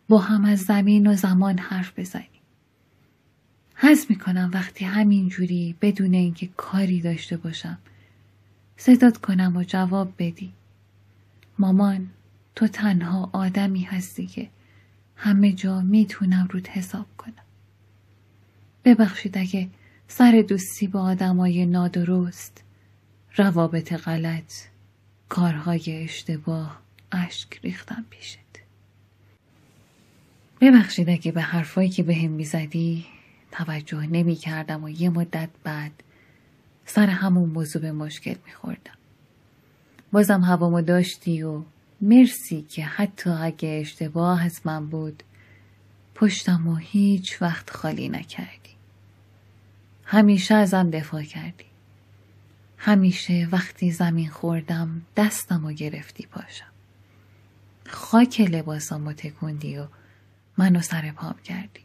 با 0.08 0.18
هم 0.18 0.44
از 0.44 0.58
زمین 0.58 1.06
و 1.06 1.14
زمان 1.14 1.58
حرف 1.58 1.98
بزنیم 1.98 2.28
حز 3.74 4.06
می‌کنم 4.08 4.50
وقتی 4.54 4.84
همین 4.84 5.28
جوری 5.28 5.74
بدون 5.82 6.14
اینکه 6.14 6.48
کاری 6.56 7.00
داشته 7.00 7.36
باشم. 7.36 7.78
صدات 8.80 9.16
کنم 9.16 9.56
و 9.56 9.62
جواب 9.62 10.12
بدی. 10.18 10.52
مامان 11.58 12.10
تو 12.54 12.68
تنها 12.68 13.30
آدمی 13.32 13.82
هستی 13.82 14.26
که 14.26 14.48
همه 15.16 15.52
جا 15.52 15.80
می‌تونم 15.80 16.48
رود 16.50 16.68
حساب 16.68 17.06
کنم. 17.16 17.32
ببخشید 18.84 19.38
اگه 19.38 19.68
سر 20.08 20.44
دوستی 20.48 20.86
با 20.86 21.00
آدمای 21.00 21.66
نادرست 21.66 22.64
روابط 23.36 23.92
غلط 23.92 24.52
کارهای 25.28 26.02
اشتباه 26.04 26.80
اشک 27.12 27.60
ریختم 27.62 28.04
پیشت. 28.10 28.38
ببخشید 30.60 31.10
اگه 31.10 31.32
به 31.32 31.40
حرفایی 31.40 31.88
که 31.88 32.02
به 32.02 32.14
هم 32.14 32.30
می‌زدی 32.30 33.06
توجه 33.52 34.06
نمی 34.06 34.34
کردم 34.34 34.84
و 34.84 34.88
یه 34.88 35.08
مدت 35.08 35.48
بعد 35.64 36.02
سر 36.88 37.06
همون 37.06 37.48
موضوع 37.48 37.82
به 37.82 37.92
مشکل 37.92 38.34
می 38.46 38.52
خوردم. 38.52 38.98
بازم 40.12 40.40
هوامو 40.40 40.82
داشتی 40.82 41.42
و 41.42 41.62
مرسی 42.00 42.62
که 42.62 42.84
حتی 42.84 43.30
اگه 43.30 43.78
اشتباه 43.80 44.44
از 44.44 44.60
من 44.64 44.86
بود 44.86 45.22
پشتم 46.14 46.68
و 46.68 46.76
هیچ 46.76 47.42
وقت 47.42 47.70
خالی 47.70 48.08
نکردی. 48.08 48.76
همیشه 50.04 50.54
ازم 50.54 50.90
دفاع 50.90 51.22
کردی. 51.22 51.64
همیشه 52.78 53.48
وقتی 53.52 53.90
زمین 53.90 54.30
خوردم 54.30 55.02
دستم 55.16 55.64
و 55.64 55.72
گرفتی 55.72 56.26
پاشم. 56.26 56.72
خاک 57.88 58.40
لباسامو 58.40 59.12
تکوندی 59.12 59.78
و 59.78 59.86
منو 60.58 60.80
سر 60.80 61.10
پام 61.10 61.34
کردی. 61.44 61.80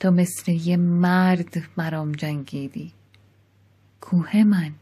تو 0.00 0.10
مثل 0.10 0.52
یه 0.52 0.76
مرد 0.76 1.62
مرام 1.76 2.12
جنگیدی 2.12 2.92
کوه 4.04 4.44
من. 4.44 4.72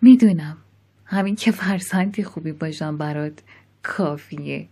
می‌دونم. 0.00 0.56
همین 1.04 1.36
که 1.36 1.50
فرزندی 1.50 2.24
خوبی 2.24 2.52
باشم 2.52 2.98
برات 2.98 3.42
کافیه. 3.82 4.68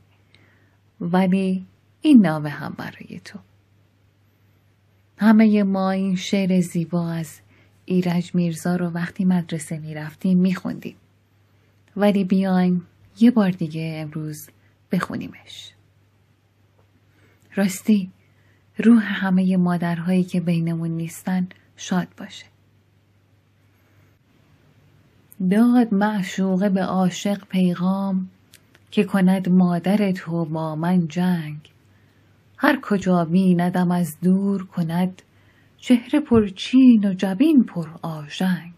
ولی 1.01 1.67
این 2.01 2.21
نامه 2.21 2.49
هم 2.49 2.75
برای 2.79 3.21
تو. 3.25 3.39
همه 5.19 5.63
ما 5.63 5.91
این 5.91 6.17
شعر 6.17 6.61
زیبا 6.61 7.11
از 7.11 7.41
ایرج 7.85 8.35
میرزا 8.35 8.77
رو 8.77 8.89
وقتی 8.89 9.25
مدرسه 9.25 9.79
می‌رفتیم 9.79 10.39
میخوندیم. 10.39 10.97
ولی 11.97 12.25
بیایم 12.25 12.87
یه 13.21 13.31
بار 13.31 13.51
دیگه 13.51 13.93
امروز 13.97 14.49
بخونیمش. 14.93 15.73
راستی 17.55 18.11
روح 18.79 19.25
همه 19.25 19.57
مادرهایی 19.57 20.25
که 20.25 20.41
بینمون 20.41 20.91
نیستن 20.91 21.49
شاد 21.77 22.09
باشه. 22.17 22.50
داد 25.49 25.95
معشوقه 25.95 26.69
به 26.69 26.83
عاشق 26.83 27.45
پیغام 27.49 28.29
که 28.91 29.05
کند 29.05 29.49
مادر 29.49 30.13
تو 30.13 30.45
با 30.45 30.77
من 30.77 31.09
جنگ. 31.09 31.57
هر 32.57 32.81
کجا 32.83 33.25
بیندم 33.25 33.91
از 33.91 34.17
دور 34.23 34.67
کند 34.67 35.23
چهره 35.79 36.21
پرچین 36.21 37.05
و 37.05 37.15
جبین 37.15 37.65
پر 37.65 37.89
آژنگ. 38.03 38.73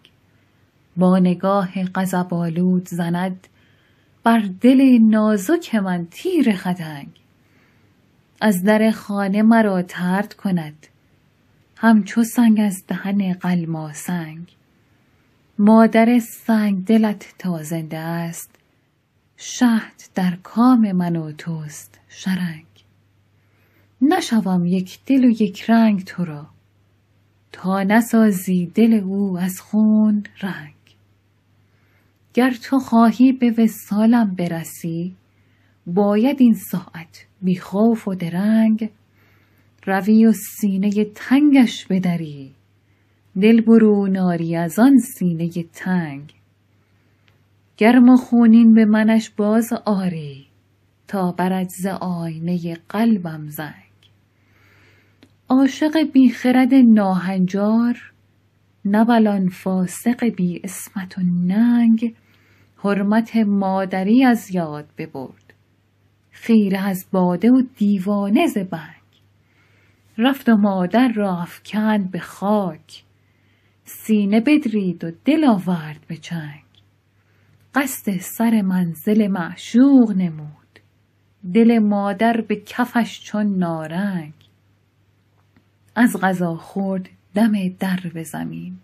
با 0.96 1.18
نگاه 1.18 1.84
غضبآلود 1.84 2.88
زند 2.88 3.46
بر 4.22 4.48
دل 4.60 4.98
نازک 5.02 5.74
من 5.74 6.06
تیر 6.10 6.56
خدنگ. 6.56 7.08
از 8.40 8.64
در 8.64 8.90
خانه 8.90 9.42
مرا 9.42 9.82
ترد 9.82 10.34
کند 10.34 10.86
همچو 11.76 12.24
سنگ 12.24 12.60
از 12.60 12.84
دهن 12.86 13.32
قلماسنگ 13.32 14.56
مادر 15.64 16.18
سنگ 16.18 16.84
دلت 16.84 17.34
تا 17.38 17.62
زنده 17.62 17.98
است. 17.98 18.50
شهد 19.36 20.02
در 20.14 20.36
کام 20.42 20.92
من 20.92 21.16
و 21.16 21.32
توست 21.32 21.98
شرنگ. 22.08 22.64
نشوم 24.00 24.66
یک 24.66 24.98
دل 25.06 25.24
و 25.24 25.30
یک 25.30 25.70
رنگ 25.70 26.04
تو 26.04 26.24
را. 26.24 26.46
تا 27.52 27.82
نسازی 27.82 28.72
دل 28.74 28.92
او 28.92 29.38
از 29.38 29.60
خون 29.60 30.24
رنگ. 30.40 30.74
گر 32.34 32.50
تو 32.50 32.78
خواهی 32.78 33.32
به 33.32 33.54
وصالم 33.58 34.34
برسی 34.34 35.14
باید 35.86 36.40
این 36.40 36.54
ساعت 36.54 37.26
بی 37.42 37.56
خوف 37.56 38.08
و 38.08 38.14
درنگ. 38.14 38.90
روی 39.86 40.26
و 40.26 40.32
سینه 40.32 41.04
تنگش 41.04 41.86
بدری. 41.86 42.54
دل 43.40 43.60
برون 43.60 44.16
آری 44.16 44.56
از 44.56 44.78
آن 44.78 44.98
سینه 44.98 45.50
تنگ. 45.72 46.34
گرم 47.76 48.08
و 48.08 48.16
خونین 48.16 48.74
به 48.74 48.84
منش 48.84 49.30
باز 49.30 49.72
آری 49.84 50.46
تا 51.08 51.32
برد 51.32 51.68
ز 51.68 51.86
آینه 51.86 52.74
قلبم 52.88 53.48
زنگ. 53.48 53.72
عاشق 55.48 56.02
بی 56.12 56.28
خرد 56.30 56.74
ناهنجار 56.74 58.12
نبلان 58.84 59.48
فاسق 59.48 60.24
بی 60.24 60.60
اسمت 60.64 61.18
و 61.18 61.22
ننگ. 61.22 62.14
حرمت 62.76 63.36
مادری 63.36 64.24
از 64.24 64.54
یاد 64.54 64.86
ببرد 64.98 65.54
خیره 66.30 66.78
از 66.78 67.06
باده 67.12 67.50
و 67.50 67.62
دیوانه 67.76 68.46
ز 68.46 68.58
بنگ. 68.58 69.02
رفت 70.18 70.48
و 70.48 70.56
مادر 70.56 71.12
را 71.12 71.42
افکند 71.42 72.10
به 72.10 72.18
خاک 72.18 73.04
سینه 73.98 74.40
بدرید 74.40 75.04
و 75.04 75.10
دل 75.24 75.44
آورد 75.44 76.00
به 76.08 76.16
چنگ. 76.16 76.62
قصد 77.74 78.16
سر 78.18 78.62
منزل 78.62 79.28
معشوق 79.28 80.12
نمود. 80.16 80.78
دل 81.54 81.78
مادر 81.78 82.40
به 82.40 82.56
کفش 82.56 83.20
چون 83.24 83.58
نارنگ. 83.58 84.32
از 85.94 86.16
غذا 86.22 86.56
خورد 86.56 87.08
دم 87.34 87.52
در 87.68 88.00
به 88.14 88.22
زمین. 88.22 88.78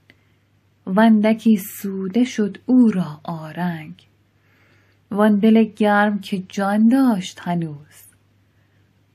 وندکی 0.86 1.56
سوده 1.56 2.24
شد 2.24 2.58
او 2.66 2.90
را 2.90 3.20
آرنگ. 3.24 4.08
وان 5.10 5.38
دل 5.38 5.64
گرم 5.64 6.18
که 6.18 6.38
جان 6.48 6.88
داشت 6.88 7.40
هنوز. 7.42 8.04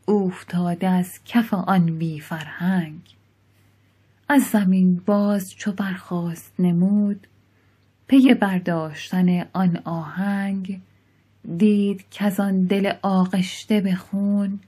اوفتاده 0.06 0.88
از 0.88 1.19
کف 1.25 1.53
آن 1.53 1.97
بی 1.97 2.19
فرهنگ. 2.19 3.01
از 4.27 4.43
زمین 4.43 5.01
باز 5.05 5.55
چو 5.55 5.71
برخاست 5.71 6.53
نمود 6.59 7.27
پی 8.07 8.33
برداشتن 8.33 9.45
آن 9.53 9.77
آهنگ 9.86 10.81
دید 11.57 12.05
کز 12.12 12.39
آن 12.39 12.63
دل 12.63 12.93
آغشته 13.01 13.81
به 13.81 13.95
خون 13.95 14.59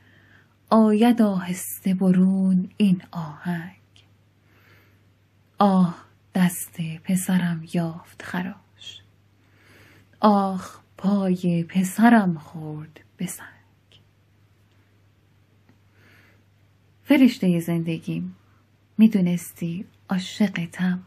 آید 0.70 1.22
آهسته 1.22 1.94
برون 1.94 2.70
این 2.78 3.02
آهنگ. 3.12 3.76
آه 5.60 5.96
دست 6.36 6.82
پسرم 7.04 7.68
یافت 7.74 8.22
خراش 8.22 9.02
آخ 10.20 10.80
پای 10.98 11.64
پسرم 11.64 12.38
خورد 12.38 13.00
به 13.18 13.30
فرشته 17.04 17.60
زندگیم 17.60 18.36
می‌دونستی 18.98 19.86
عاشقتم. 20.10 21.04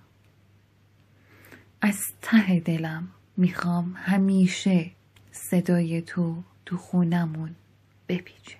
از 1.80 1.98
ته 2.22 2.60
دلم 2.60 3.08
می‌خوام 3.36 3.94
همیشه 3.96 4.90
صدای 5.32 6.02
تو 6.02 6.42
تو 6.66 6.76
خونمون 6.76 7.54
بپیچه. 8.08 8.56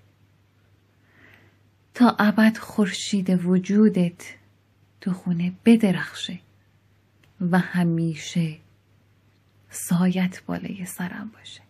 تا 1.95 2.17
ابد 2.19 2.57
خورشید 2.57 3.31
وجودت 3.47 4.35
تو 5.01 5.13
خونه 5.13 5.53
بدرخشه 5.65 6.41
و 7.41 7.59
همیشه 7.59 8.59
سایت 9.71 10.43
بالای 10.47 10.85
سرم 10.85 11.31
باشه. 11.35 11.61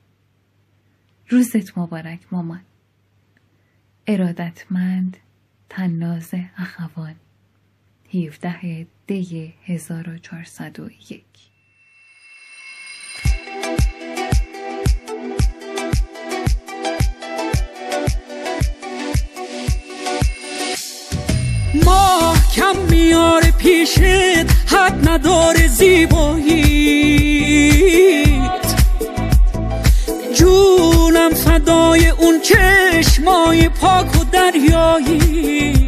روزت 1.29 1.79
مبارک 1.79 2.21
مامان. 2.33 2.61
ارادتمند 4.07 5.17
تناز 5.69 6.31
اخوان. 6.59 7.15
17 8.15 8.87
دی 9.07 9.55
1401 9.65 11.25
ماه 21.85 22.37
کم 22.55 22.77
میاره 22.91 23.51
پیشت 23.51 23.99
حد 24.67 25.09
نداره 25.09 25.69
زیباییت. 25.69 26.49
جونم 30.35 31.31
فدای 31.31 32.09
اون 32.09 32.41
چشمای 32.41 33.69
پاک 33.69 34.21
و 34.21 34.25
دریاییت. 34.25 35.88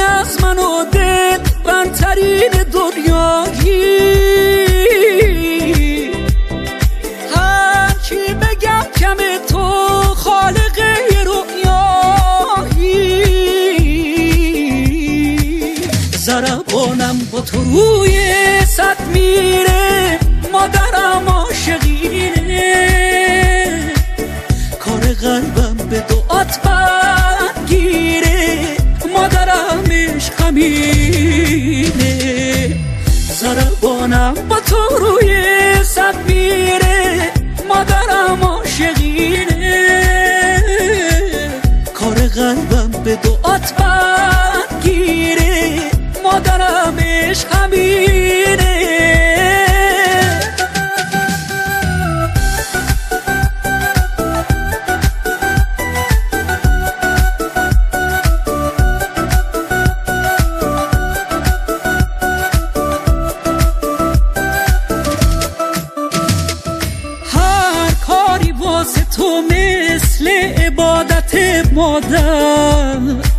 از 0.00 0.42
من 0.42 0.58
و 0.58 0.84
دل 0.92 1.38
بنترین 1.64 2.50
دنیایی. 2.72 3.80
هرچی 7.34 8.34
بگم 8.40 8.86
کم 9.00 9.16
تو 9.48 9.60
خالق 10.14 10.80
رؤیایی. 11.26 13.04
زربانم 16.18 17.18
با 17.32 17.40
تو 17.40 17.64
روی 17.64 18.20
صد 18.66 19.00
میره 19.12 20.18
مادرم 20.52 21.28
عاشقینه 21.28 22.40
کار 24.80 25.00
قلبم 25.00 25.76
به 25.90 26.00
دعات 26.00 26.58
همینه 30.60 32.10
زربانم 33.40 34.34
با 34.48 34.60
تو 34.60 34.76
روی 34.98 35.74
صد 35.84 36.14
میره. 36.26 37.32
مادرم 37.68 38.44
عاشقینه. 38.44 39.84
کار 41.94 42.14
قلبم 42.14 42.90
به 43.04 43.16
دعات 43.16 43.72
گیره 44.82 45.19
مادر 71.80 73.29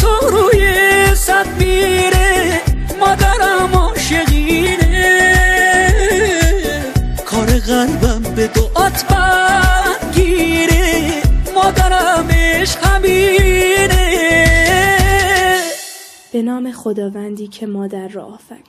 تو 0.00 0.28
روی 0.30 0.64
صد 1.14 1.46
میره 1.58 2.60
مادرم 3.00 3.74
عاشقینه. 3.74 5.20
کار 7.26 7.46
قلبم 7.46 8.22
به 8.36 8.46
دعات 8.46 9.04
برگیره 9.04 11.12
مادرم 11.54 12.28
عشق 12.30 12.86
همینه. 12.86 14.10
به 16.32 16.42
نام 16.42 16.72
خداوندی 16.72 17.48
که 17.48 17.66
مادر 17.66 18.08
را 18.08 18.24
آفرید. 18.24 18.64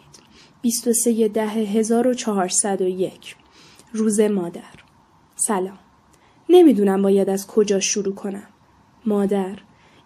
23 0.62 1.28
ده 1.28 1.48
1401 1.48 3.36
روز 3.94 4.20
مادر. 4.20 4.62
سلام. 5.36 5.80
نمی‌دونم 6.50 7.02
باید 7.02 7.30
از 7.30 7.48
کجا 7.48 7.80
شروع 7.80 8.16
کنم. 8.16 8.48
مادر. 9.06 9.56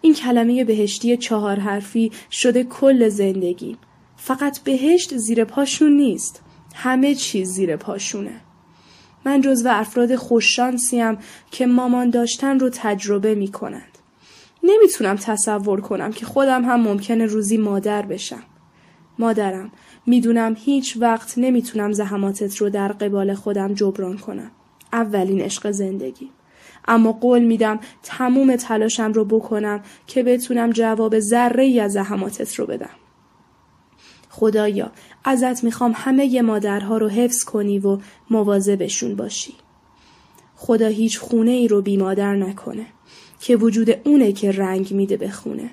این 0.06 0.14
کلمه 0.14 0.64
بهشتی 0.64 1.18
چهار 1.18 1.60
حرفی 1.60 2.12
شده 2.32 2.64
کل 2.64 3.10
زندگی 3.10 3.78
فقط 4.18 4.60
بهشت 4.60 5.18
زیر 5.18 5.43
پاشون 5.43 5.97
نیست 5.97 6.41
همه 6.76 7.16
چیز 7.16 7.49
زیر 7.49 7.76
پاشونه 7.76 8.41
من 9.26 9.41
جزو 9.41 9.70
افراد 9.70 10.16
خوششانسیم 10.16 11.18
که 11.51 11.66
مامان 11.66 12.10
داشتن 12.10 12.60
رو 12.60 12.70
تجربه 12.74 13.36
می 13.36 13.47
کنند. 13.47 13.97
نمی‌تونم 14.64 15.16
تصور 15.16 15.82
کنم 15.82 16.12
که 16.12 16.26
خودم 16.26 16.66
هم 16.66 16.82
ممکنه 16.82 17.26
روزی 17.26 17.58
مادر 17.58 18.01
بشم. 18.01 18.43
مادرم 19.20 19.72
می‌دونم 20.06 20.56
هیچ 20.60 20.97
وقت 20.99 21.34
نمی‌تونم 21.38 21.91
زحماتت 21.91 22.58
رو 22.58 22.70
در 22.70 22.88
قبال 22.88 23.34
خودم 23.34 23.74
جبران 23.74 24.18
کنم. 24.18 24.51
اولین 24.93 25.41
عشق 25.41 25.72
زندگی. 25.72 26.30
اما 26.88 27.11
قول 27.11 27.43
میدم 27.43 27.79
تموم 28.03 28.55
تلاشم 28.55 29.11
رو 29.11 29.25
بکنم 29.25 29.81
که 30.07 30.23
بتونم 30.23 30.71
جواب 30.71 31.19
ذره 31.19 31.63
ای 31.63 31.79
از 31.79 31.93
زحماتت 31.93 32.55
رو 32.55 32.65
بدم. 32.65 32.89
خدایا 34.29 34.91
ازت 35.23 35.63
می‌خوام 35.63 35.93
همه 35.95 36.25
ی 36.25 36.41
مادرها 36.41 36.97
رو 36.97 37.09
حفظ 37.09 37.43
کنی 37.43 37.79
و 37.79 37.97
مواظبشون 38.29 39.15
باشی. 39.15 39.53
خدا 40.55 40.88
هیچ 40.88 41.19
خونه 41.19 41.51
ای 41.51 41.67
رو 41.67 41.81
بی 41.81 41.97
مادر 41.97 42.36
نکنه 42.36 42.86
که 43.39 43.55
وجود 43.55 43.89
اونه 44.03 44.31
که 44.31 44.51
رنگ 44.51 44.93
میده 44.93 45.17
به 45.17 45.29
خونه. 45.29 45.69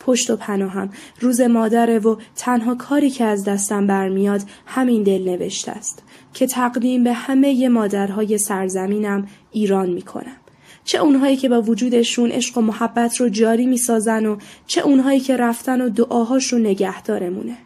پشت 0.00 0.30
و 0.30 0.36
پناهم 0.36 0.90
روز 1.20 1.40
مادره 1.40 1.98
و 1.98 2.16
تنها 2.36 2.74
کاری 2.74 3.10
که 3.10 3.24
از 3.24 3.44
دستم 3.44 3.86
برمیاد 3.86 4.42
همین 4.66 5.02
دل 5.02 5.28
نوشته 5.28 5.72
است 5.72 6.02
که 6.34 6.46
تقدیم 6.46 7.04
به 7.04 7.12
همه 7.12 7.48
ی 7.48 7.68
مادرهای 7.68 8.38
سرزمینم 8.38 9.26
ایران 9.52 9.90
می‌کنم. 9.90 10.36
چه 10.84 10.98
اونهایی 10.98 11.36
که 11.36 11.48
با 11.48 11.62
وجودشون 11.62 12.30
عشق 12.30 12.58
و 12.58 12.60
محبت 12.60 13.16
رو 13.16 13.28
جاری 13.28 13.66
می‌سازن 13.66 14.26
و 14.26 14.36
چه 14.66 14.80
اونهایی 14.80 15.20
که 15.20 15.36
رفتن 15.36 15.80
و 15.80 15.88
دعاهاش 15.88 16.52
رو 16.52 16.58
نگهدارمونه. 16.58 17.56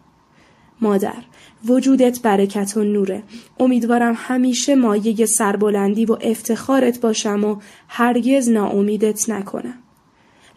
مادر 0.80 1.22
وجودت 1.66 2.22
برکت 2.22 2.76
و 2.76 2.84
نوره. 2.84 3.22
امیدوارم 3.60 4.14
همیشه 4.16 4.74
مایه 4.74 5.26
سربلندی 5.26 6.04
و 6.04 6.16
افتخارت 6.20 7.00
باشم 7.00 7.44
و 7.44 7.56
هرگز 7.88 8.48
ناامیدت 8.48 9.30
نکنم. 9.30 9.78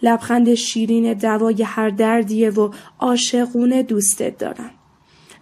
لبخند 0.04 0.54
شیرین 0.54 1.14
دوای 1.14 1.64
هر 1.64 1.90
دردیه 1.90 2.50
و 2.50 2.72
عاشقونه 3.00 3.84
دوستت 3.84 4.38
دارم. 4.38 4.72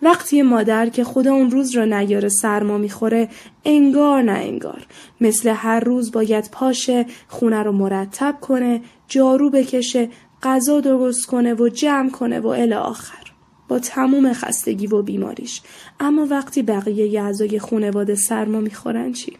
وقتی 0.01 0.41
مادر 0.41 0.89
که 0.89 1.03
خدا 1.03 1.33
اون 1.33 1.51
روز 1.51 1.75
را 1.75 1.85
نیاره 1.85 2.29
سرما 2.29 2.77
می‌خوره 2.77 3.29
انگار 3.65 4.21
نه 4.21 4.31
انگار. 4.31 4.87
مثل 5.21 5.49
هر 5.49 5.79
روز 5.79 6.11
باید 6.11 6.49
پاشه 6.51 7.05
خونه 7.27 7.63
رو 7.63 7.71
مرتب 7.71 8.37
کنه 8.41 8.81
جارو 9.07 9.49
بکشه 9.49 10.09
غذا 10.43 10.79
درست 10.79 11.25
کنه 11.25 11.53
و 11.53 11.69
جمع 11.69 12.09
کنه 12.09 12.39
و 12.39 12.47
الی 12.47 12.73
آخر. 12.73 13.23
با 13.67 13.79
تموم 13.79 14.33
خستگی 14.33 14.87
و 14.87 15.01
بیماریش. 15.01 15.61
اما 15.99 16.25
وقتی 16.25 16.63
بقیه 16.63 17.21
اعضای 17.21 17.59
خونواده 17.59 18.15
سرما 18.15 18.59
می‌خورن 18.59 19.13
چی؟ 19.13 19.37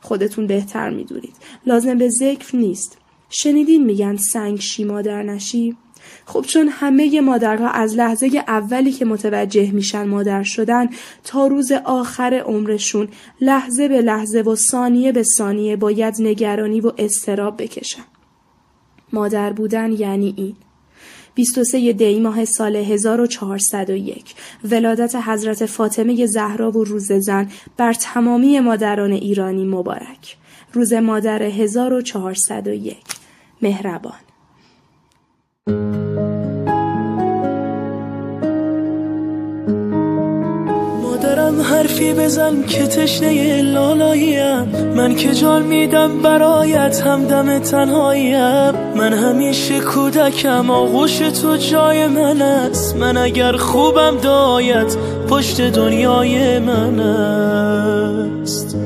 خودتون 0.00 0.46
بهتر 0.46 0.90
می‌دونید. 0.90 1.34
لازم 1.66 1.98
به 1.98 2.08
ذکر 2.08 2.56
نیست. 2.56 2.98
شنیدین 3.30 3.84
میگن 3.84 4.16
سنگ 4.16 4.60
شی 4.60 4.84
مادر 4.84 5.22
نشی؟ 5.22 5.76
خب 6.26 6.44
چون 6.48 6.68
همه 6.68 7.20
مادرها 7.20 7.68
از 7.68 7.94
لحظه 7.94 8.44
اولی 8.48 8.92
که 8.92 9.04
متوجه 9.04 9.70
میشن 9.70 10.08
مادر 10.08 10.42
شدن 10.42 10.88
تا 11.24 11.46
روز 11.46 11.72
آخر 11.72 12.42
عمرشون 12.46 13.08
لحظه 13.40 13.88
به 13.88 14.00
لحظه 14.00 14.40
و 14.40 14.56
ثانیه 14.56 15.12
به 15.12 15.22
ثانیه 15.22 15.76
باید 15.76 16.14
نگرانی 16.18 16.80
و 16.80 16.92
استراب 16.98 17.62
بکشن. 17.62 18.02
مادر 19.12 19.52
بودن 19.52 19.92
یعنی 19.92 20.34
این. 20.36 20.56
23 21.34 21.92
دی 21.92 22.20
ماه 22.20 22.44
سال 22.44 22.76
1401 22.76 24.34
ولادت 24.64 25.16
حضرت 25.16 25.66
فاطمه 25.66 26.26
زهرا 26.26 26.70
و 26.70 26.84
روز 26.84 27.12
زن 27.12 27.48
بر 27.76 27.92
تمامی 27.92 28.60
مادران 28.60 29.12
ایرانی 29.12 29.64
مبارک. 29.64 30.36
روز 30.72 30.92
مادر 30.92 31.42
1401 31.42 32.96
مهربان. 33.62 34.27
حرفی 41.98 42.14
بزن 42.14 42.62
که 42.62 42.86
تشنه 42.86 43.62
لالاییم 43.62 44.64
من 44.96 45.16
که 45.16 45.34
جان 45.34 45.62
میدم 45.62 46.22
برایت 46.22 47.00
همدم 47.00 47.58
تنهاییم 47.58 48.70
من 48.96 49.12
همیشه 49.12 49.80
کودکم 49.80 50.70
آغوش 50.70 51.18
تو 51.18 51.56
جای 51.56 52.06
من 52.06 52.42
است. 52.42 52.96
من 52.96 53.16
اگر 53.16 53.56
خوبم 53.56 54.16
دایت 54.22 54.96
پشت 55.28 55.60
دنیای 55.60 56.58
من 56.58 57.00
است. 57.00 58.76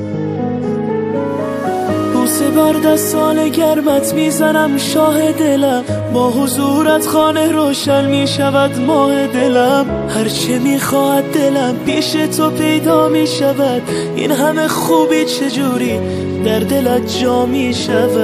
بوسه 2.33 2.49
بر 2.49 2.73
دستان 2.73 3.49
گرمت 3.49 4.13
می‌زنم 4.13 4.77
شاه 4.77 5.31
دلم. 5.31 5.83
با 6.13 6.29
حضورت 6.29 7.07
خانه 7.07 7.51
روشن 7.51 8.05
می‌شود 8.05 8.79
ماه 8.87 9.27
دلم. 9.27 9.85
هرچه 10.09 10.59
می‌خواهد 10.59 11.23
دلم 11.33 11.75
پیش 11.85 12.11
تو 12.11 12.49
پیدا 12.49 13.09
می‌شود. 13.09 13.81
این 14.15 14.31
همه 14.31 14.67
خوبی 14.67 15.25
چجوری 15.25 15.99
در 16.45 16.59
دلت 16.59 17.19
جا 17.19 17.45
می‌شود؟ 17.45 18.23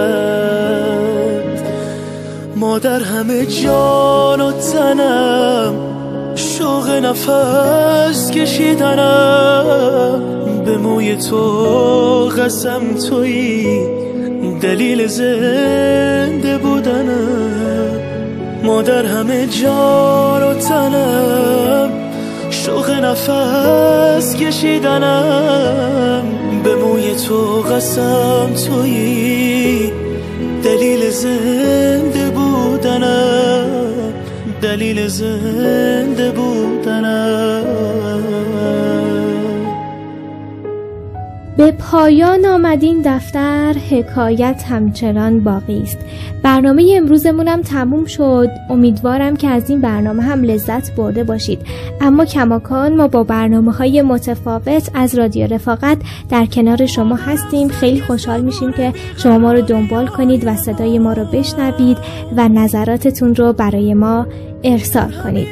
مادر 2.55 2.99
همه 2.99 3.45
جان 3.45 4.41
و 4.41 4.51
تنم 4.51 5.73
شوق 6.35 6.89
نفس 6.89 8.31
کشیدنم. 8.31 9.59
به 10.69 10.77
موی 10.77 11.15
تو 11.15 12.31
قسم 12.37 12.81
تویی. 13.09 13.79
دلیل 14.61 15.07
زنده 15.07 16.57
بودنم. 16.57 17.99
مادر 18.63 19.05
همه 19.05 19.47
جان 19.47 20.43
و 20.43 20.53
تنم. 20.53 21.89
شوق 22.49 22.89
نفس 22.89 24.35
کشیدنم. 24.35 26.23
به 26.63 26.75
موی 26.75 27.15
تو 27.15 27.61
قسم 27.61 28.49
تویی. 28.67 29.91
دلیل 30.63 31.09
زنده 31.09 32.29
بودنم. 32.29 33.65
دلیل 34.61 35.07
زنده 35.07 36.31
بودنم. 36.31 37.48
به 41.59 41.71
پایان 41.71 42.45
آمدین 42.45 43.01
دفتر 43.05 43.73
حکایت 43.89 44.63
همچنان 44.69 45.39
باقی 45.39 45.81
است. 45.81 45.97
برنامه 46.43 47.01
هم 47.47 47.61
تموم 47.61 48.05
شد. 48.05 48.49
امیدوارم 48.69 49.35
که 49.35 49.47
از 49.47 49.69
این 49.69 49.81
برنامه 49.81 50.23
هم 50.23 50.43
لذت 50.43 50.95
برده 50.95 51.23
باشید. 51.23 51.59
اما 52.01 52.25
کماکان 52.25 52.95
ما 52.95 53.07
با 53.07 53.23
برنامه 53.23 53.71
های 53.71 54.01
متفاوت 54.01 54.89
از 54.93 55.15
رادیو 55.15 55.47
رفاقت 55.47 55.97
در 56.29 56.45
کنار 56.45 56.85
شما 56.85 57.15
هستیم. 57.15 57.67
خیلی 57.67 58.01
خوشحال 58.01 58.41
میشیم 58.41 58.71
که 58.71 58.93
شما 59.17 59.37
ما 59.37 59.53
رو 59.53 59.61
دنبال 59.61 60.07
کنید 60.07 60.47
و 60.47 60.55
صدای 60.55 60.99
ما 60.99 61.13
رو 61.13 61.25
بشنوید 61.25 61.97
و 62.35 62.47
نظراتتون 62.47 63.35
رو 63.35 63.53
برای 63.53 63.93
ما 63.93 64.27
ارسال 64.63 65.11
کنید. 65.23 65.47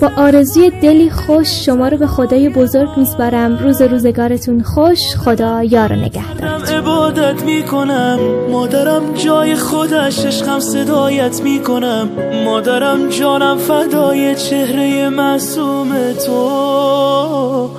با 0.00 0.10
آرزوی 0.16 0.70
دلی 0.82 1.10
خوش 1.10 1.66
شما 1.66 1.88
رو 1.88 1.96
به 1.96 2.06
خدای 2.06 2.48
بزرگ 2.48 2.88
میسپارم. 2.96 3.58
روز 3.58 3.82
روزگارتون 3.82 4.62
خوش. 4.62 5.16
خدا 5.16 5.62
یار 5.62 5.92
و 5.92 5.96
نگهدارتون. 5.96 6.76
عبادت 6.76 7.42
می‌کنم. 7.44 8.18
مادرم 8.50 9.02
جای 9.14 9.56
خودش 9.56 10.30
عشقم 10.32 10.60
صدایت 10.60 11.40
می‌کنم. 11.42 12.08
مادرم 12.44 13.08
جانم 13.08 13.58
فدای 13.58 14.34
چهره 14.34 15.08
معصوم 15.08 16.12
تو. 16.12 17.70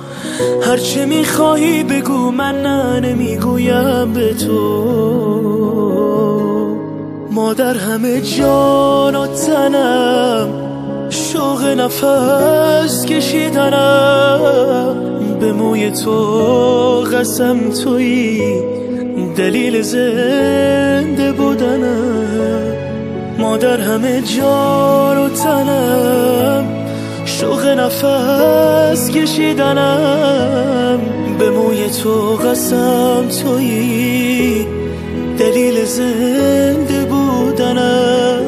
هرچه 0.62 1.06
می‌خواهی 1.06 1.84
بگو 1.84 2.30
من 2.30 2.62
نه 2.62 3.00
نمی‌گویم 3.00 4.12
به 4.12 4.34
تو. 4.34 4.84
مادر 7.30 7.76
همه 7.76 8.20
جان 8.20 9.16
و 9.16 9.26
تنم 9.26 10.48
شوق 11.10 11.64
نفس 11.64 13.04
کشیدنم. 13.04 14.94
به 15.40 15.52
موی 15.52 15.90
تو 15.90 16.10
قسم 17.12 17.70
تویی. 17.84 18.83
دلیل 19.36 19.82
زنده 19.82 21.32
بودنم. 21.32 22.72
مادر 23.38 23.80
همه 23.80 24.22
جان 24.22 25.18
و 25.18 25.28
تنم. 25.28 26.64
شوق 27.24 27.66
نفس 27.66 29.10
کشیدنم. 29.10 31.00
به 31.38 31.50
موی 31.50 31.90
تو 32.02 32.36
قسم 32.36 33.24
تویی. 33.42 34.66
دلیل 35.38 35.84
زنده 35.84 37.04
بودنم. 37.04 38.40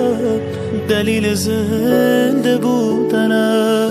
دلیل 0.88 1.34
زنده 1.34 2.56
بودنم. 2.56 3.85